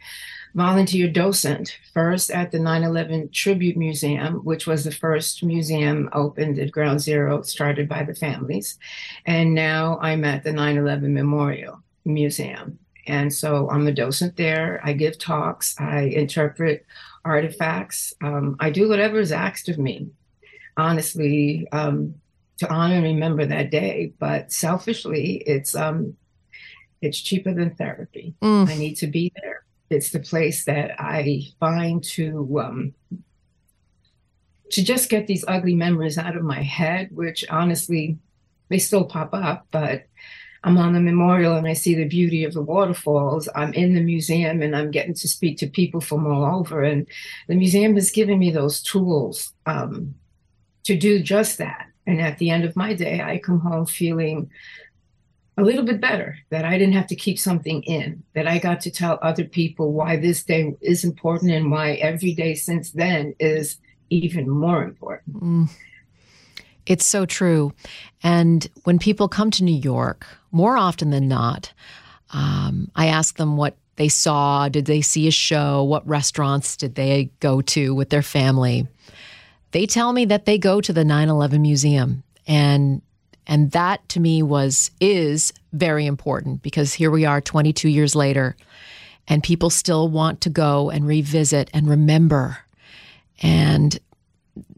[0.55, 6.59] volunteer docent, first at the 9 11 Tribute Museum, which was the first museum opened
[6.59, 8.77] at Ground Zero, started by the families.
[9.25, 12.79] And now I'm at the 9 11 Memorial Museum.
[13.07, 14.81] And so I'm a docent there.
[14.83, 16.85] I give talks, I interpret
[17.25, 18.13] artifacts.
[18.21, 20.09] Um, I do whatever is asked of me,
[20.77, 22.15] honestly, um,
[22.59, 24.13] to honor and remember that day.
[24.19, 26.15] But selfishly, it's um,
[27.01, 28.35] it's cheaper than therapy.
[28.41, 28.69] Mm.
[28.69, 29.63] I need to be there.
[29.89, 32.93] It's the place that I find to um,
[34.71, 38.17] to just get these ugly memories out of my head, which honestly,
[38.69, 40.03] they still pop up, but
[40.63, 43.47] I'm on the memorial and I see the beauty of the waterfalls.
[43.55, 46.83] I'm in the museum and I'm getting to speak to people from all over.
[46.83, 47.07] And
[47.47, 50.15] the museum has given me those tools um,
[50.83, 51.87] to do just that.
[52.09, 54.49] And at the end of my day, I come home feeling
[55.57, 58.81] a little bit better that I didn't have to keep something in, that I got
[58.81, 63.35] to tell other people why this day is important and why every day since then
[63.39, 63.77] is
[64.09, 65.39] even more important.
[65.39, 65.69] Mm.
[66.87, 67.73] It's so true.
[68.23, 71.71] And when people come to New York, more often than not,
[72.31, 74.67] um, I ask them what they saw.
[74.67, 75.83] Did they see a show?
[75.83, 78.87] What restaurants did they go to with their family?
[79.71, 82.23] They tell me that they go to the 9 11 museum.
[82.47, 83.01] And
[83.47, 88.55] And that to me was, is very important because here we are 22 years later
[89.27, 92.57] and people still want to go and revisit and remember.
[93.41, 93.97] And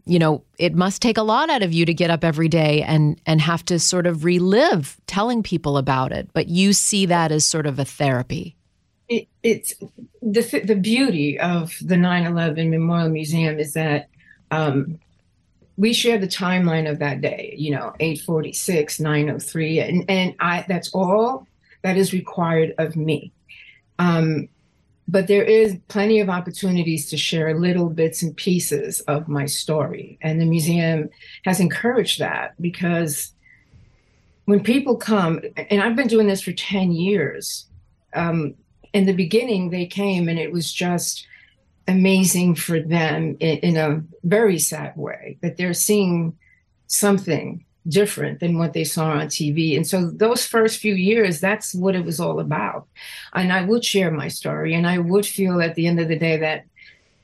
[0.04, 2.82] you know, it must take a lot out of you to get up every day
[2.82, 6.28] and and have to sort of relive telling people about it.
[6.32, 8.56] But you see that as sort of a therapy.
[9.08, 9.74] It, it's
[10.20, 14.08] the the beauty of the 9/11 Memorial Museum is that
[14.52, 15.00] um,
[15.76, 17.54] we share the timeline of that day.
[17.58, 21.48] You know, 8:46, 9:03, and and I that's all
[21.82, 23.32] that is required of me.
[23.98, 24.48] Um,
[25.08, 30.18] but there is plenty of opportunities to share little bits and pieces of my story
[30.22, 31.10] and the museum
[31.44, 33.32] has encouraged that because
[34.44, 37.66] when people come and i've been doing this for 10 years
[38.14, 38.54] um,
[38.92, 41.26] in the beginning they came and it was just
[41.88, 46.36] amazing for them in, in a very sad way that they're seeing
[46.86, 49.76] something different than what they saw on TV.
[49.76, 52.86] And so those first few years, that's what it was all about.
[53.34, 56.18] And I would share my story and I would feel at the end of the
[56.18, 56.64] day that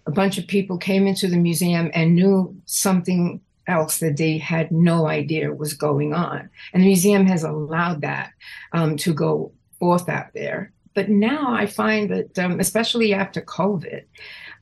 [0.06, 4.72] a bunch of people came into the museum and knew something else that they had
[4.72, 6.48] no idea was going on.
[6.72, 8.32] And the museum has allowed that
[8.72, 10.72] um, to go forth out there.
[10.94, 14.02] But now I find that, um, especially after COVID,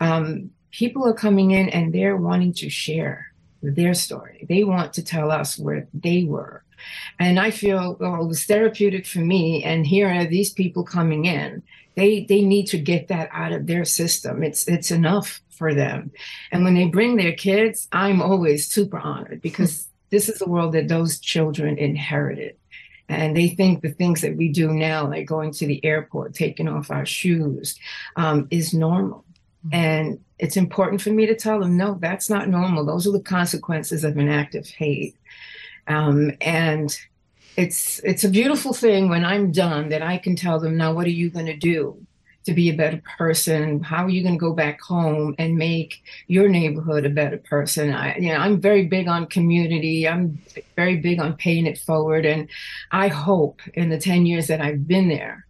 [0.01, 3.33] um, people are coming in and they're wanting to share
[3.63, 4.47] their story.
[4.49, 6.63] They want to tell us where they were.
[7.19, 9.65] And I feel, well, it was therapeutic for me.
[9.65, 11.63] And here are these people coming in.
[11.95, 14.43] They they need to get that out of their system.
[14.43, 16.11] It's it's enough for them.
[16.53, 20.73] And when they bring their kids, I'm always super honored because this is the world
[20.73, 22.57] that those children inherited.
[23.09, 26.69] And they think the things that we do now, like going to the airport, taking
[26.69, 27.79] off our shoes,
[28.17, 29.25] um, is normal.
[29.67, 29.75] Mm-hmm.
[29.75, 32.85] And it's important for me to tell them, no, that's not normal.
[32.85, 35.17] Those are the consequences of an act of hate.
[35.89, 36.97] Um, and
[37.57, 41.07] it's it's a beautiful thing when I'm done that I can tell them, now what
[41.07, 42.05] are you going to do
[42.45, 43.83] to be a better person?
[43.83, 47.95] How are you going to go back home and make your neighborhood a better person?
[47.95, 50.07] I, you know, I'm very big on community.
[50.07, 50.39] I'm
[50.77, 52.49] very big on paying it forward, and
[52.91, 55.47] I hope in the ten years that I've been there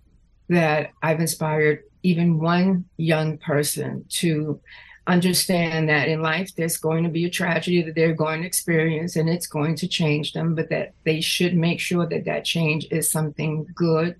[0.48, 4.60] that I've inspired even one young person to
[5.08, 9.16] understand that in life there's going to be a tragedy that they're going to experience
[9.16, 12.86] and it's going to change them but that they should make sure that that change
[12.92, 14.14] is something good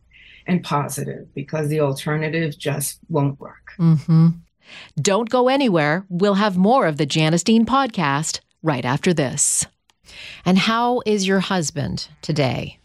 [0.49, 3.72] and positive because the alternative just won't work.
[3.79, 4.29] Mm-hmm.
[5.01, 6.05] don't go anywhere.
[6.09, 9.66] We'll have more of the janice dean podcast right after this.
[10.44, 12.79] And how is your husband today?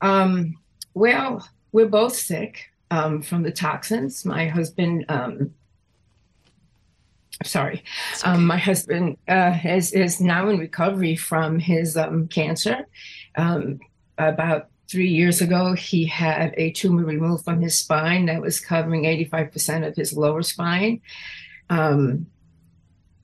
[0.00, 0.56] Um,
[0.94, 4.24] well we're both sick um, from the toxins.
[4.24, 5.54] My husband, um,
[7.44, 7.82] sorry,
[8.24, 12.86] um, my husband uh, is is now in recovery from his um, cancer.
[13.36, 13.80] Um,
[14.18, 19.04] about three years ago, he had a tumor removed from his spine that was covering
[19.04, 21.00] 85% of his lower spine.
[21.70, 22.26] Um,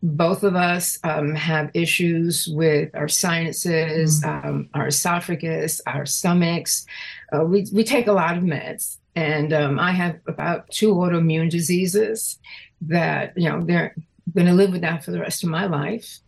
[0.03, 4.45] both of us um, have issues with our sinuses, mm.
[4.45, 6.87] um, our esophagus, our stomachs.
[7.33, 8.99] Uh, we, we take a lot of meds.
[9.17, 12.39] And um, I have about two autoimmune diseases
[12.83, 13.97] that, you know, they're
[14.35, 16.21] going to live with that for the rest of my life.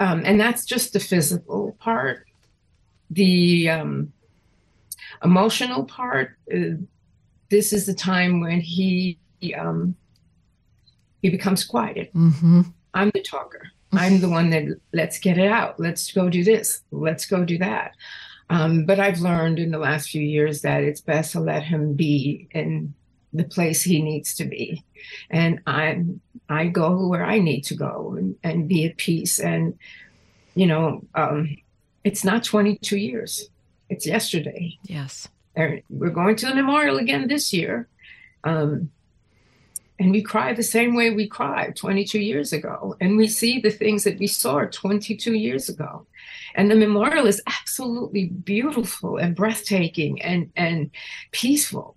[0.00, 2.26] Um, and that's just the physical part.
[3.10, 4.12] The um,
[5.24, 6.76] emotional part, uh,
[7.50, 9.18] this is the time when he
[9.58, 9.96] um,
[11.22, 12.12] he becomes quiet.
[12.14, 12.62] Mm-hmm.
[12.92, 13.70] I'm the talker.
[13.92, 15.80] I'm the one that let's get it out.
[15.80, 16.82] Let's go do this.
[16.90, 17.92] Let's go do that.
[18.54, 21.94] Um, but I've learned in the last few years that it's best to let him
[21.94, 22.94] be in
[23.32, 24.84] the place he needs to be.
[25.28, 26.04] And I
[26.48, 29.40] I go where I need to go and, and be at peace.
[29.40, 29.76] And,
[30.54, 31.56] you know, um,
[32.04, 33.48] it's not 22 years.
[33.88, 34.78] It's yesterday.
[34.84, 35.26] Yes.
[35.88, 37.88] We're going to the memorial again this year.
[38.44, 38.90] Um,
[39.98, 42.96] and we cry the same way we cried 22 years ago.
[43.00, 46.06] And we see the things that we saw 22 years ago.
[46.54, 50.90] And the memorial is absolutely beautiful and breathtaking and, and
[51.32, 51.96] peaceful.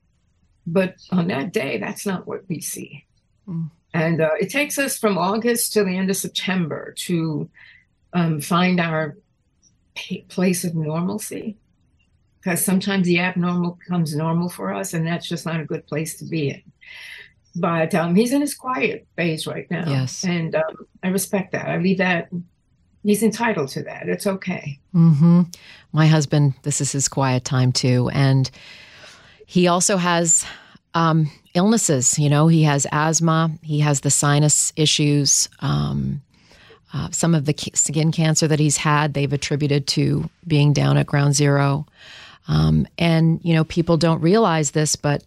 [0.66, 3.06] But on that day, that's not what we see.
[3.48, 3.70] Mm.
[3.94, 7.50] And uh, it takes us from August to the end of September to
[8.14, 9.18] um, find our
[9.96, 11.58] p- place of normalcy.
[12.40, 16.18] Because sometimes the abnormal becomes normal for us, and that's just not a good place
[16.20, 16.62] to be in
[17.60, 19.86] but um, he's in his quiet phase right now.
[19.88, 20.24] Yes.
[20.24, 21.68] And um, I respect that.
[21.68, 22.30] I leave that.
[23.08, 24.10] He's entitled to that.
[24.10, 24.80] It's okay.
[24.94, 25.44] Mm-hmm.
[25.94, 28.10] My husband, this is his quiet time too.
[28.14, 28.52] And
[29.46, 30.46] he also has
[30.94, 32.20] um, illnesses.
[32.20, 35.48] You know, he has asthma, he has the sinus issues.
[35.62, 36.22] Um,
[36.94, 41.06] Uh, some of the skin cancer that he's had, they've attributed to being down at
[41.06, 41.86] ground zero.
[42.48, 45.22] Um, and, you know, people don't realize this, but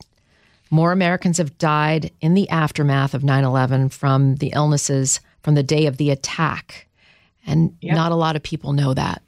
[0.70, 5.62] more Americans have died in the aftermath of 9 11 from the illnesses from the
[5.62, 6.86] day of the attack.
[7.46, 7.94] And yep.
[7.94, 9.22] not a lot of people know that.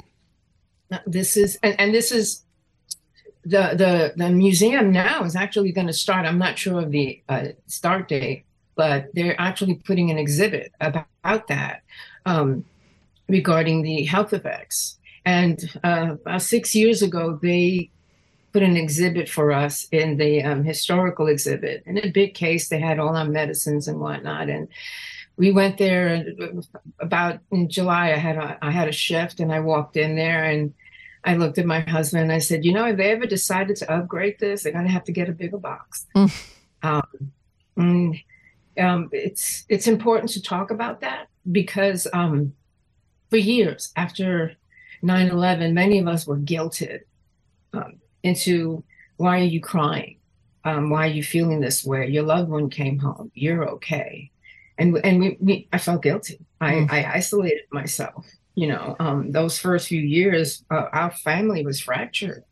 [1.06, 2.42] This is, and, and this is
[3.44, 6.26] the, the, the museum now is actually going to start.
[6.26, 8.44] I'm not sure of the uh, start date,
[8.74, 11.82] but they're actually putting an exhibit about, about that
[12.26, 12.64] um,
[13.28, 14.98] regarding the health effects.
[15.24, 17.90] And uh, about six years ago, they
[18.52, 21.82] put an exhibit for us in the um, historical exhibit.
[21.86, 24.48] In a big case, they had all our medicines and whatnot.
[24.50, 24.68] And
[25.36, 26.66] we went there and
[27.00, 28.12] about in July.
[28.12, 30.74] I had a I had a shift, and I walked in there and
[31.24, 33.92] I looked at my husband and I said, "You know, if they ever decided to
[33.92, 36.48] upgrade this, they're going to have to get a bigger box." Mm.
[36.82, 37.32] Um,
[37.76, 38.16] and,
[38.78, 42.54] um, it's it's important to talk about that because um,
[43.30, 44.56] for years after
[45.02, 47.00] 9/11, many of us were guilted
[47.72, 48.84] um, into
[49.16, 50.18] why are you crying?
[50.64, 52.08] Um, why are you feeling this way?
[52.08, 53.30] Your loved one came home.
[53.34, 54.30] You're okay,
[54.78, 56.40] and and we, we I felt guilty.
[56.60, 56.92] I, mm.
[56.92, 58.26] I isolated myself.
[58.54, 62.44] You know, um, those first few years, uh, our family was fractured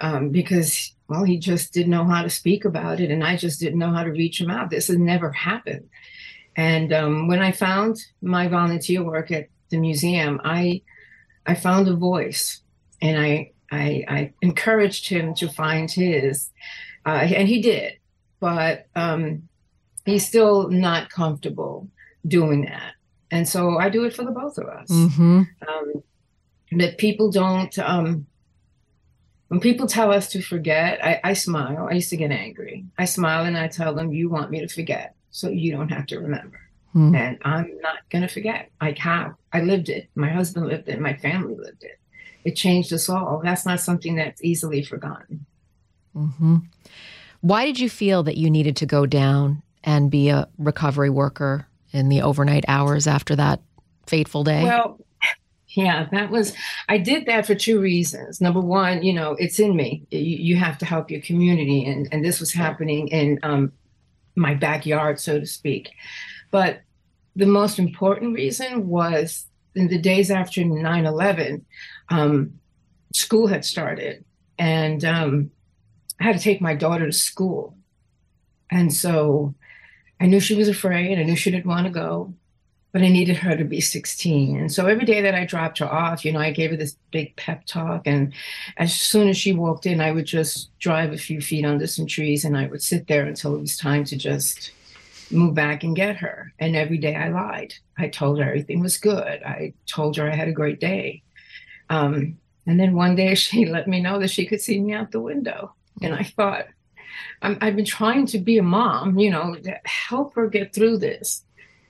[0.00, 3.60] um, because well, he just didn't know how to speak about it, and I just
[3.60, 4.70] didn't know how to reach him out.
[4.70, 5.88] This had never happened.
[6.56, 10.82] And um, when I found my volunteer work at the museum, I
[11.46, 12.62] I found a voice,
[13.00, 16.50] and I I, I encouraged him to find his,
[17.06, 17.94] uh, and he did,
[18.38, 19.48] but um,
[20.04, 21.88] he's still not comfortable
[22.26, 22.94] doing that,
[23.30, 24.88] and so I do it for the both of us.
[24.88, 25.42] Mm-hmm.
[25.66, 26.02] Um,
[26.72, 27.76] that people don't.
[27.78, 28.26] Um,
[29.48, 31.86] when people tell us to forget, I, I smile.
[31.90, 32.86] I used to get angry.
[32.96, 36.06] I smile and I tell them, "You want me to forget, so you don't have
[36.06, 36.58] to remember."
[36.94, 37.16] Mm.
[37.16, 38.70] And I'm not going to forget.
[38.80, 39.34] I have.
[39.52, 40.08] I lived it.
[40.14, 41.00] My husband lived it.
[41.00, 41.98] My family lived it.
[42.44, 43.40] It changed us all.
[43.42, 45.46] That's not something that's easily forgotten.
[46.14, 46.56] Mm-hmm.
[47.40, 51.66] Why did you feel that you needed to go down and be a recovery worker
[51.92, 53.60] in the overnight hours after that
[54.06, 54.64] fateful day?
[54.64, 54.98] Well,
[55.68, 56.54] yeah, that was,
[56.88, 58.40] I did that for two reasons.
[58.40, 60.06] Number one, you know, it's in me.
[60.10, 61.84] You, you have to help your community.
[61.84, 63.72] And, and this was happening in um,
[64.36, 65.90] my backyard, so to speak.
[66.50, 66.82] But
[67.34, 71.64] the most important reason was in the days after 9 11,
[72.10, 72.52] um,
[73.14, 74.24] school had started
[74.58, 75.50] and um,
[76.20, 77.76] I had to take my daughter to school.
[78.70, 79.54] And so
[80.22, 81.18] I knew she was afraid.
[81.18, 82.32] I knew she didn't want to go,
[82.92, 84.56] but I needed her to be 16.
[84.56, 86.96] And so every day that I dropped her off, you know, I gave her this
[87.10, 88.02] big pep talk.
[88.06, 88.32] And
[88.76, 92.06] as soon as she walked in, I would just drive a few feet under some
[92.06, 94.70] trees and I would sit there until it was time to just
[95.32, 96.52] move back and get her.
[96.60, 97.74] And every day I lied.
[97.98, 99.42] I told her everything was good.
[99.42, 101.24] I told her I had a great day.
[101.90, 105.10] Um, and then one day she let me know that she could see me out
[105.10, 105.74] the window.
[106.00, 106.66] And I thought,
[107.42, 111.44] i have been trying to be a mom, you know, help her get through this.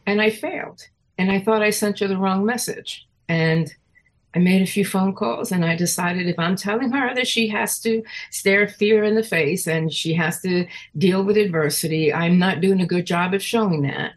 [0.06, 0.82] And I failed.
[1.18, 3.06] And I thought I sent her the wrong message.
[3.28, 3.72] And
[4.34, 7.48] I made a few phone calls and I decided if I'm telling her that she
[7.48, 10.66] has to stare fear in the face and she has to
[10.96, 14.12] deal with adversity, I'm not doing a good job of showing that.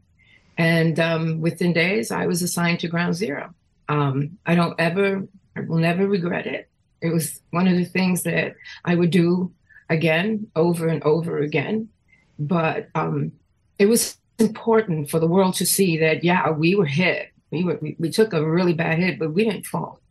[0.58, 3.54] And um, within days, I was assigned to ground zero.
[3.90, 6.70] Um, I don't ever, I will never regret it.
[7.02, 9.52] It was one of the things that I would do
[9.90, 11.90] again, over and over again.
[12.38, 13.32] But um,
[13.80, 17.30] it was important for the world to see that, yeah, we were hit.
[17.52, 20.02] We, were, we, we took a really bad hit, but we didn't fall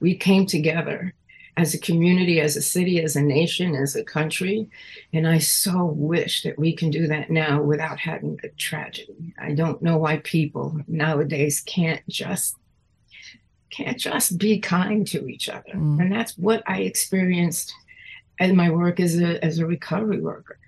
[0.00, 1.14] we came together
[1.56, 4.68] as a community, as a city, as a nation, as a country.
[5.12, 9.34] And I so wish that we can do that now without having a tragedy.
[9.38, 12.56] I don't know why people nowadays can't just
[13.68, 15.74] can't just be kind to each other.
[15.74, 16.00] Mm.
[16.00, 17.72] And that's what I experienced
[18.40, 20.58] in my work as a as a recovery worker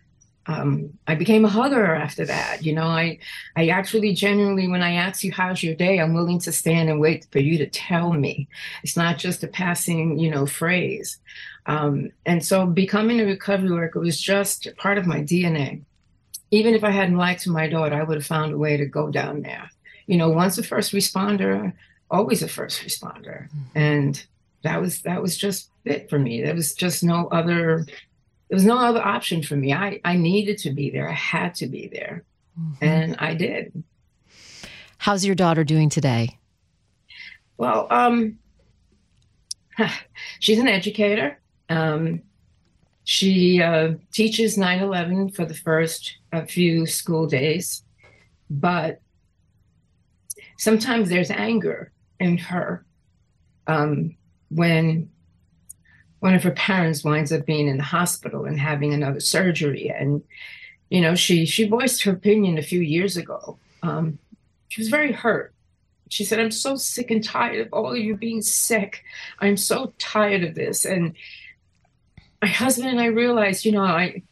[0.46, 2.64] um, I became a hugger after that.
[2.64, 3.18] You know, I
[3.56, 7.00] I actually genuinely, when I ask you how's your day, I'm willing to stand and
[7.00, 8.48] wait for you to tell me.
[8.82, 11.18] It's not just a passing, you know, phrase.
[11.66, 15.82] Um, and so becoming a recovery worker was just part of my DNA.
[16.50, 18.84] Even if I hadn't lied to my daughter, I would have found a way to
[18.84, 19.70] go down there.
[20.06, 21.72] You know, once a first responder,
[22.10, 23.48] always a first responder.
[23.48, 23.78] Mm-hmm.
[23.78, 24.26] And
[24.62, 26.42] that was that was just it for me.
[26.42, 27.86] There was just no other
[28.52, 29.72] there was no other option for me.
[29.72, 31.08] I, I needed to be there.
[31.08, 32.24] I had to be there.
[32.60, 32.84] Mm-hmm.
[32.84, 33.82] And I did.
[34.98, 36.38] How's your daughter doing today?
[37.56, 38.38] Well, um,
[40.38, 41.40] she's an educator.
[41.70, 42.22] Um,
[43.04, 47.82] she uh, teaches 9 11 for the first a few school days.
[48.50, 49.00] But
[50.58, 51.90] sometimes there's anger
[52.20, 52.84] in her
[53.66, 54.14] um,
[54.54, 55.10] when
[56.20, 59.88] one of her parents winds up being in the hospital and having another surgery.
[59.88, 60.22] And
[60.88, 63.58] you know she she voiced her opinion a few years ago.
[63.82, 64.18] Um,
[64.68, 65.52] she was very hurt.
[66.08, 69.02] She said i'm so sick and tired of all of you being sick.
[69.40, 70.84] I'm so tired of this.
[70.84, 71.14] And
[72.40, 74.22] my husband and i realized you know i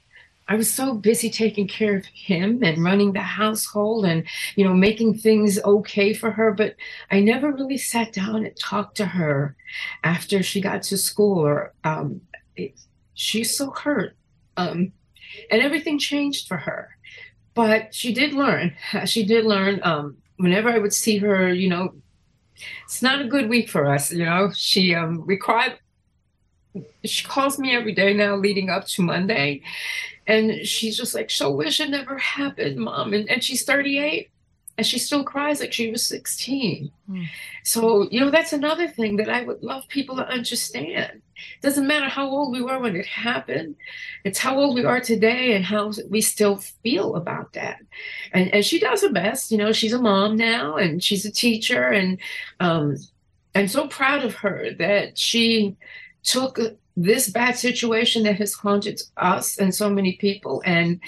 [0.51, 4.25] I was so busy taking care of him and running the household and,
[4.57, 6.53] you know, making things okay for her.
[6.53, 6.75] But
[7.09, 9.55] I never really sat down and talked to her
[10.03, 12.21] after she got to school or um,
[12.57, 12.75] it,
[13.15, 14.17] she's so hurt.
[14.57, 14.93] Um,
[15.53, 16.97] and everything changed for her.
[17.55, 18.75] But she did learn.
[19.07, 21.95] She did learn um, whenever I would see her, you know,
[22.85, 24.51] it's not a good week for us, you know.
[24.53, 25.79] She um, required
[27.05, 29.63] she calls me every day now leading up to Monday.
[30.31, 33.13] And she's just like, so wish it never happened, mom.
[33.15, 34.31] And, and she's 38
[34.79, 36.93] and she still cries like she was 16.
[37.11, 37.27] Mm.
[37.65, 41.21] So, you know, that's another thing that I would love people to understand.
[41.35, 43.75] It doesn't matter how old we were when it happened,
[44.25, 47.81] it's how old we are today and how we still feel about that.
[48.33, 49.51] And, and she does her best.
[49.51, 51.89] You know, she's a mom now and she's a teacher.
[51.89, 52.19] And
[52.61, 52.99] um,
[53.57, 55.77] I'm so proud of her that she
[56.23, 56.61] took
[57.03, 61.01] this bad situation that has haunted us and so many people and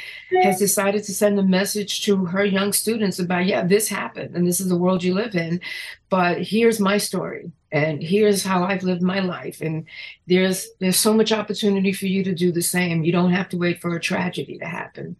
[0.43, 4.47] has decided to send a message to her young students about yeah this happened and
[4.47, 5.61] this is the world you live in
[6.09, 9.62] but here's my story and here's how I've lived my life.
[9.62, 9.87] And
[10.27, 13.03] there's there's so much opportunity for you to do the same.
[13.03, 15.16] You don't have to wait for a tragedy to happen.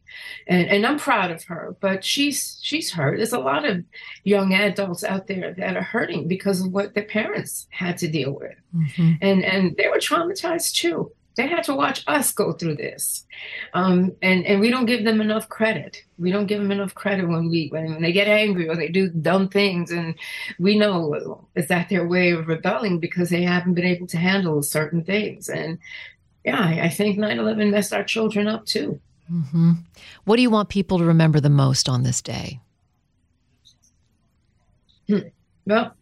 [0.46, 3.16] And and I'm proud of her but she's she's hurt.
[3.16, 3.82] There's a lot of
[4.24, 8.32] young adults out there that are hurting because of what their parents had to deal
[8.32, 8.55] with.
[8.76, 9.12] Mm-hmm.
[9.22, 13.26] and and they were traumatized too they had to watch us go through this.
[13.74, 16.02] Um, and and we don't give them enough credit.
[16.18, 19.08] We don't give them enough credit when we when, they get angry or they do
[19.08, 19.90] dumb things.
[19.90, 20.14] And
[20.58, 24.62] we know is that their way of rebelling because they haven't been able to handle
[24.62, 25.48] certain things.
[25.48, 25.78] And
[26.44, 29.00] yeah i, I think 9-11 messed our children up too.
[29.30, 29.72] Mm-hmm.
[30.24, 32.60] what do you want people to remember the most on this day?
[35.08, 35.28] Hmm.
[35.64, 35.94] well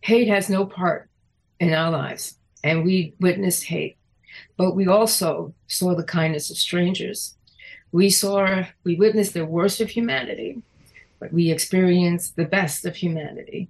[0.00, 1.10] hate has no part
[1.58, 3.96] in our lives and we witnessed hate,
[4.56, 7.34] but we also saw the kindness of strangers.
[7.92, 10.62] We saw, we witnessed the worst of humanity,
[11.18, 13.68] but we experienced the best of humanity.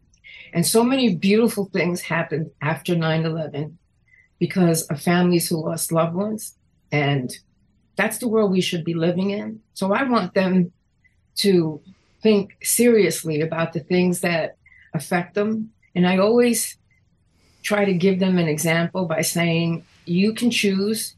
[0.53, 3.79] And so many beautiful things happened after 9 11
[4.39, 6.57] because of families who lost loved ones.
[6.91, 7.31] And
[7.97, 9.61] that's the world we should be living in.
[9.75, 10.73] So I want them
[11.37, 11.81] to
[12.23, 14.57] think seriously about the things that
[14.95, 15.71] affect them.
[15.95, 16.77] And I always
[17.63, 21.15] try to give them an example by saying, you can choose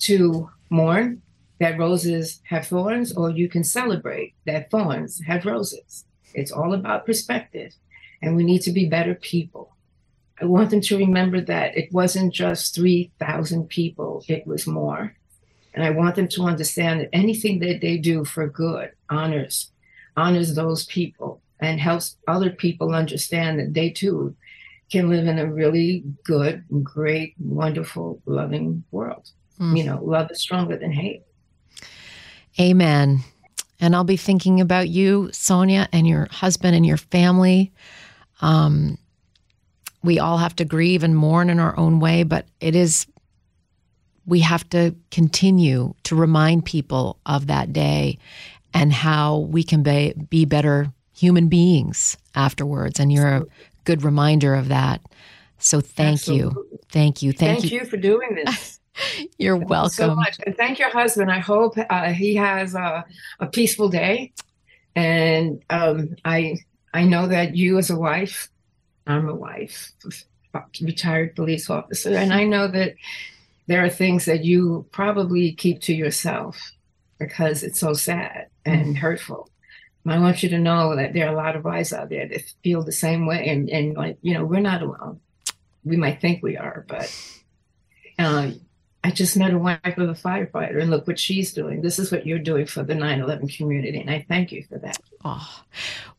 [0.00, 1.22] to mourn
[1.58, 6.04] that roses have thorns, or you can celebrate that thorns have roses.
[6.34, 7.74] It's all about perspective,
[8.20, 9.74] and we need to be better people.
[10.40, 15.14] I want them to remember that it wasn't just 3,000 people, it was more.
[15.72, 19.70] And I want them to understand that anything that they do for good honors
[20.16, 24.34] honors those people and helps other people understand that they too
[24.90, 29.30] can live in a really good, great, wonderful, loving world.
[29.60, 29.76] Mm.
[29.76, 31.22] You know, love is stronger than hate.
[32.60, 33.20] Amen.
[33.80, 37.72] And I'll be thinking about you, Sonia, and your husband and your family.
[38.40, 38.98] Um,
[40.02, 43.06] we all have to grieve and mourn in our own way, but it is,
[44.24, 48.18] we have to continue to remind people of that day
[48.72, 53.00] and how we can be, be better human beings afterwards.
[53.00, 53.46] And you're a
[53.86, 55.00] good reminder of that.
[55.58, 56.62] So thank Absolutely.
[56.72, 56.78] you.
[56.90, 57.32] Thank you.
[57.32, 57.80] Thank, thank you.
[57.80, 58.80] you for doing this.
[59.38, 60.10] You're thank welcome.
[60.10, 60.38] You so much.
[60.44, 61.30] And thank your husband.
[61.30, 63.04] I hope uh, he has a,
[63.40, 64.32] a, peaceful day.
[64.94, 66.58] And um, I
[66.92, 68.48] I know that you as a wife,
[69.06, 69.92] I'm a wife,
[70.80, 72.94] retired police officer, and I know that
[73.66, 76.72] there are things that you probably keep to yourself
[77.18, 79.50] because it's so sad and hurtful.
[80.08, 82.42] I want you to know that there are a lot of eyes out there that
[82.62, 85.20] feel the same way, and and like you know, we're not alone.
[85.84, 87.14] We might think we are, but
[88.18, 88.60] um,
[89.04, 91.82] I just met a wife of a firefighter, and look what she's doing.
[91.82, 94.98] This is what you're doing for the 9/11 community, and I thank you for that.
[95.24, 95.62] Oh,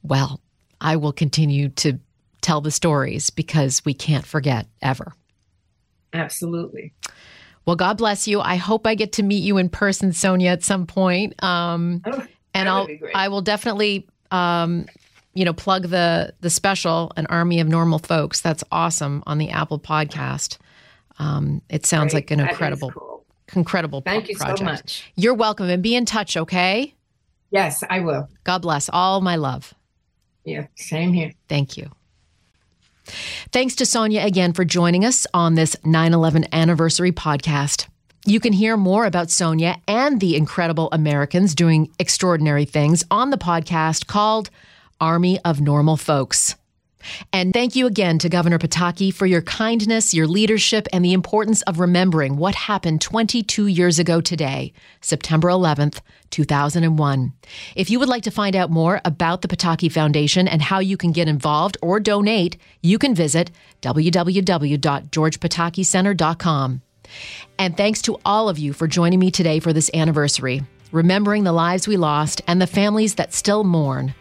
[0.03, 0.41] well,
[0.81, 1.99] I will continue to
[2.41, 5.13] tell the stories because we can't forget ever.
[6.13, 6.93] Absolutely.
[7.65, 8.39] Well, God bless you.
[8.39, 11.41] I hope I get to meet you in person, Sonia, at some point.
[11.43, 12.25] Um, oh
[12.57, 14.87] and I'll I will definitely um,
[15.33, 19.49] you know plug the the special an army of normal folks that's awesome on the
[19.49, 20.57] Apple podcast.
[21.19, 22.29] Um, it sounds great.
[22.29, 23.25] like an incredible cool.
[23.55, 24.59] incredible Thank you project.
[24.59, 25.11] so much.
[25.15, 26.93] You're welcome and be in touch, okay?
[27.49, 28.29] Yes, I will.
[28.43, 28.89] God bless.
[28.89, 29.73] All my love.
[30.43, 31.33] Yeah, same here.
[31.47, 31.91] Thank you.
[33.51, 37.87] Thanks to Sonia again for joining us on this 9 11 anniversary podcast.
[38.27, 43.37] You can hear more about Sonia and the incredible Americans doing extraordinary things on the
[43.37, 44.49] podcast called
[44.99, 46.57] Army of Normal Folks.
[47.31, 51.61] And thank you again to Governor Pataki for your kindness, your leadership, and the importance
[51.61, 57.31] of remembering what happened 22 years ago today, September 11th, 2001.
[57.77, 60.97] If you would like to find out more about the Pataki Foundation and how you
[60.97, 63.51] can get involved or donate, you can visit
[63.81, 66.81] www.georgepatakicenter.com.
[67.59, 71.51] And thanks to all of you for joining me today for this anniversary, remembering the
[71.51, 74.13] lives we lost and the families that still mourn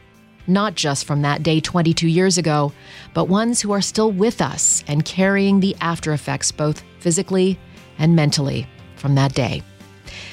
[0.47, 2.73] not just from that day 22 years ago,
[3.15, 7.59] but ones who are still with us and carrying the after effects both physically
[7.99, 8.67] and mentally
[8.97, 9.63] from that day.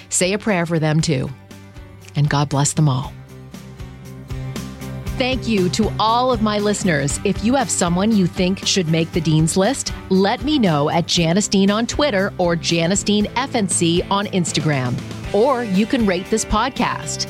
[0.09, 1.29] Say a prayer for them too,
[2.15, 3.13] and God bless them all.
[5.17, 7.19] Thank you to all of my listeners.
[7.23, 11.05] If you have someone you think should make the Dean's List, let me know at
[11.05, 14.95] Janice Dean on Twitter or Janice Dean FNC on Instagram.
[15.31, 17.29] Or you can rate this podcast.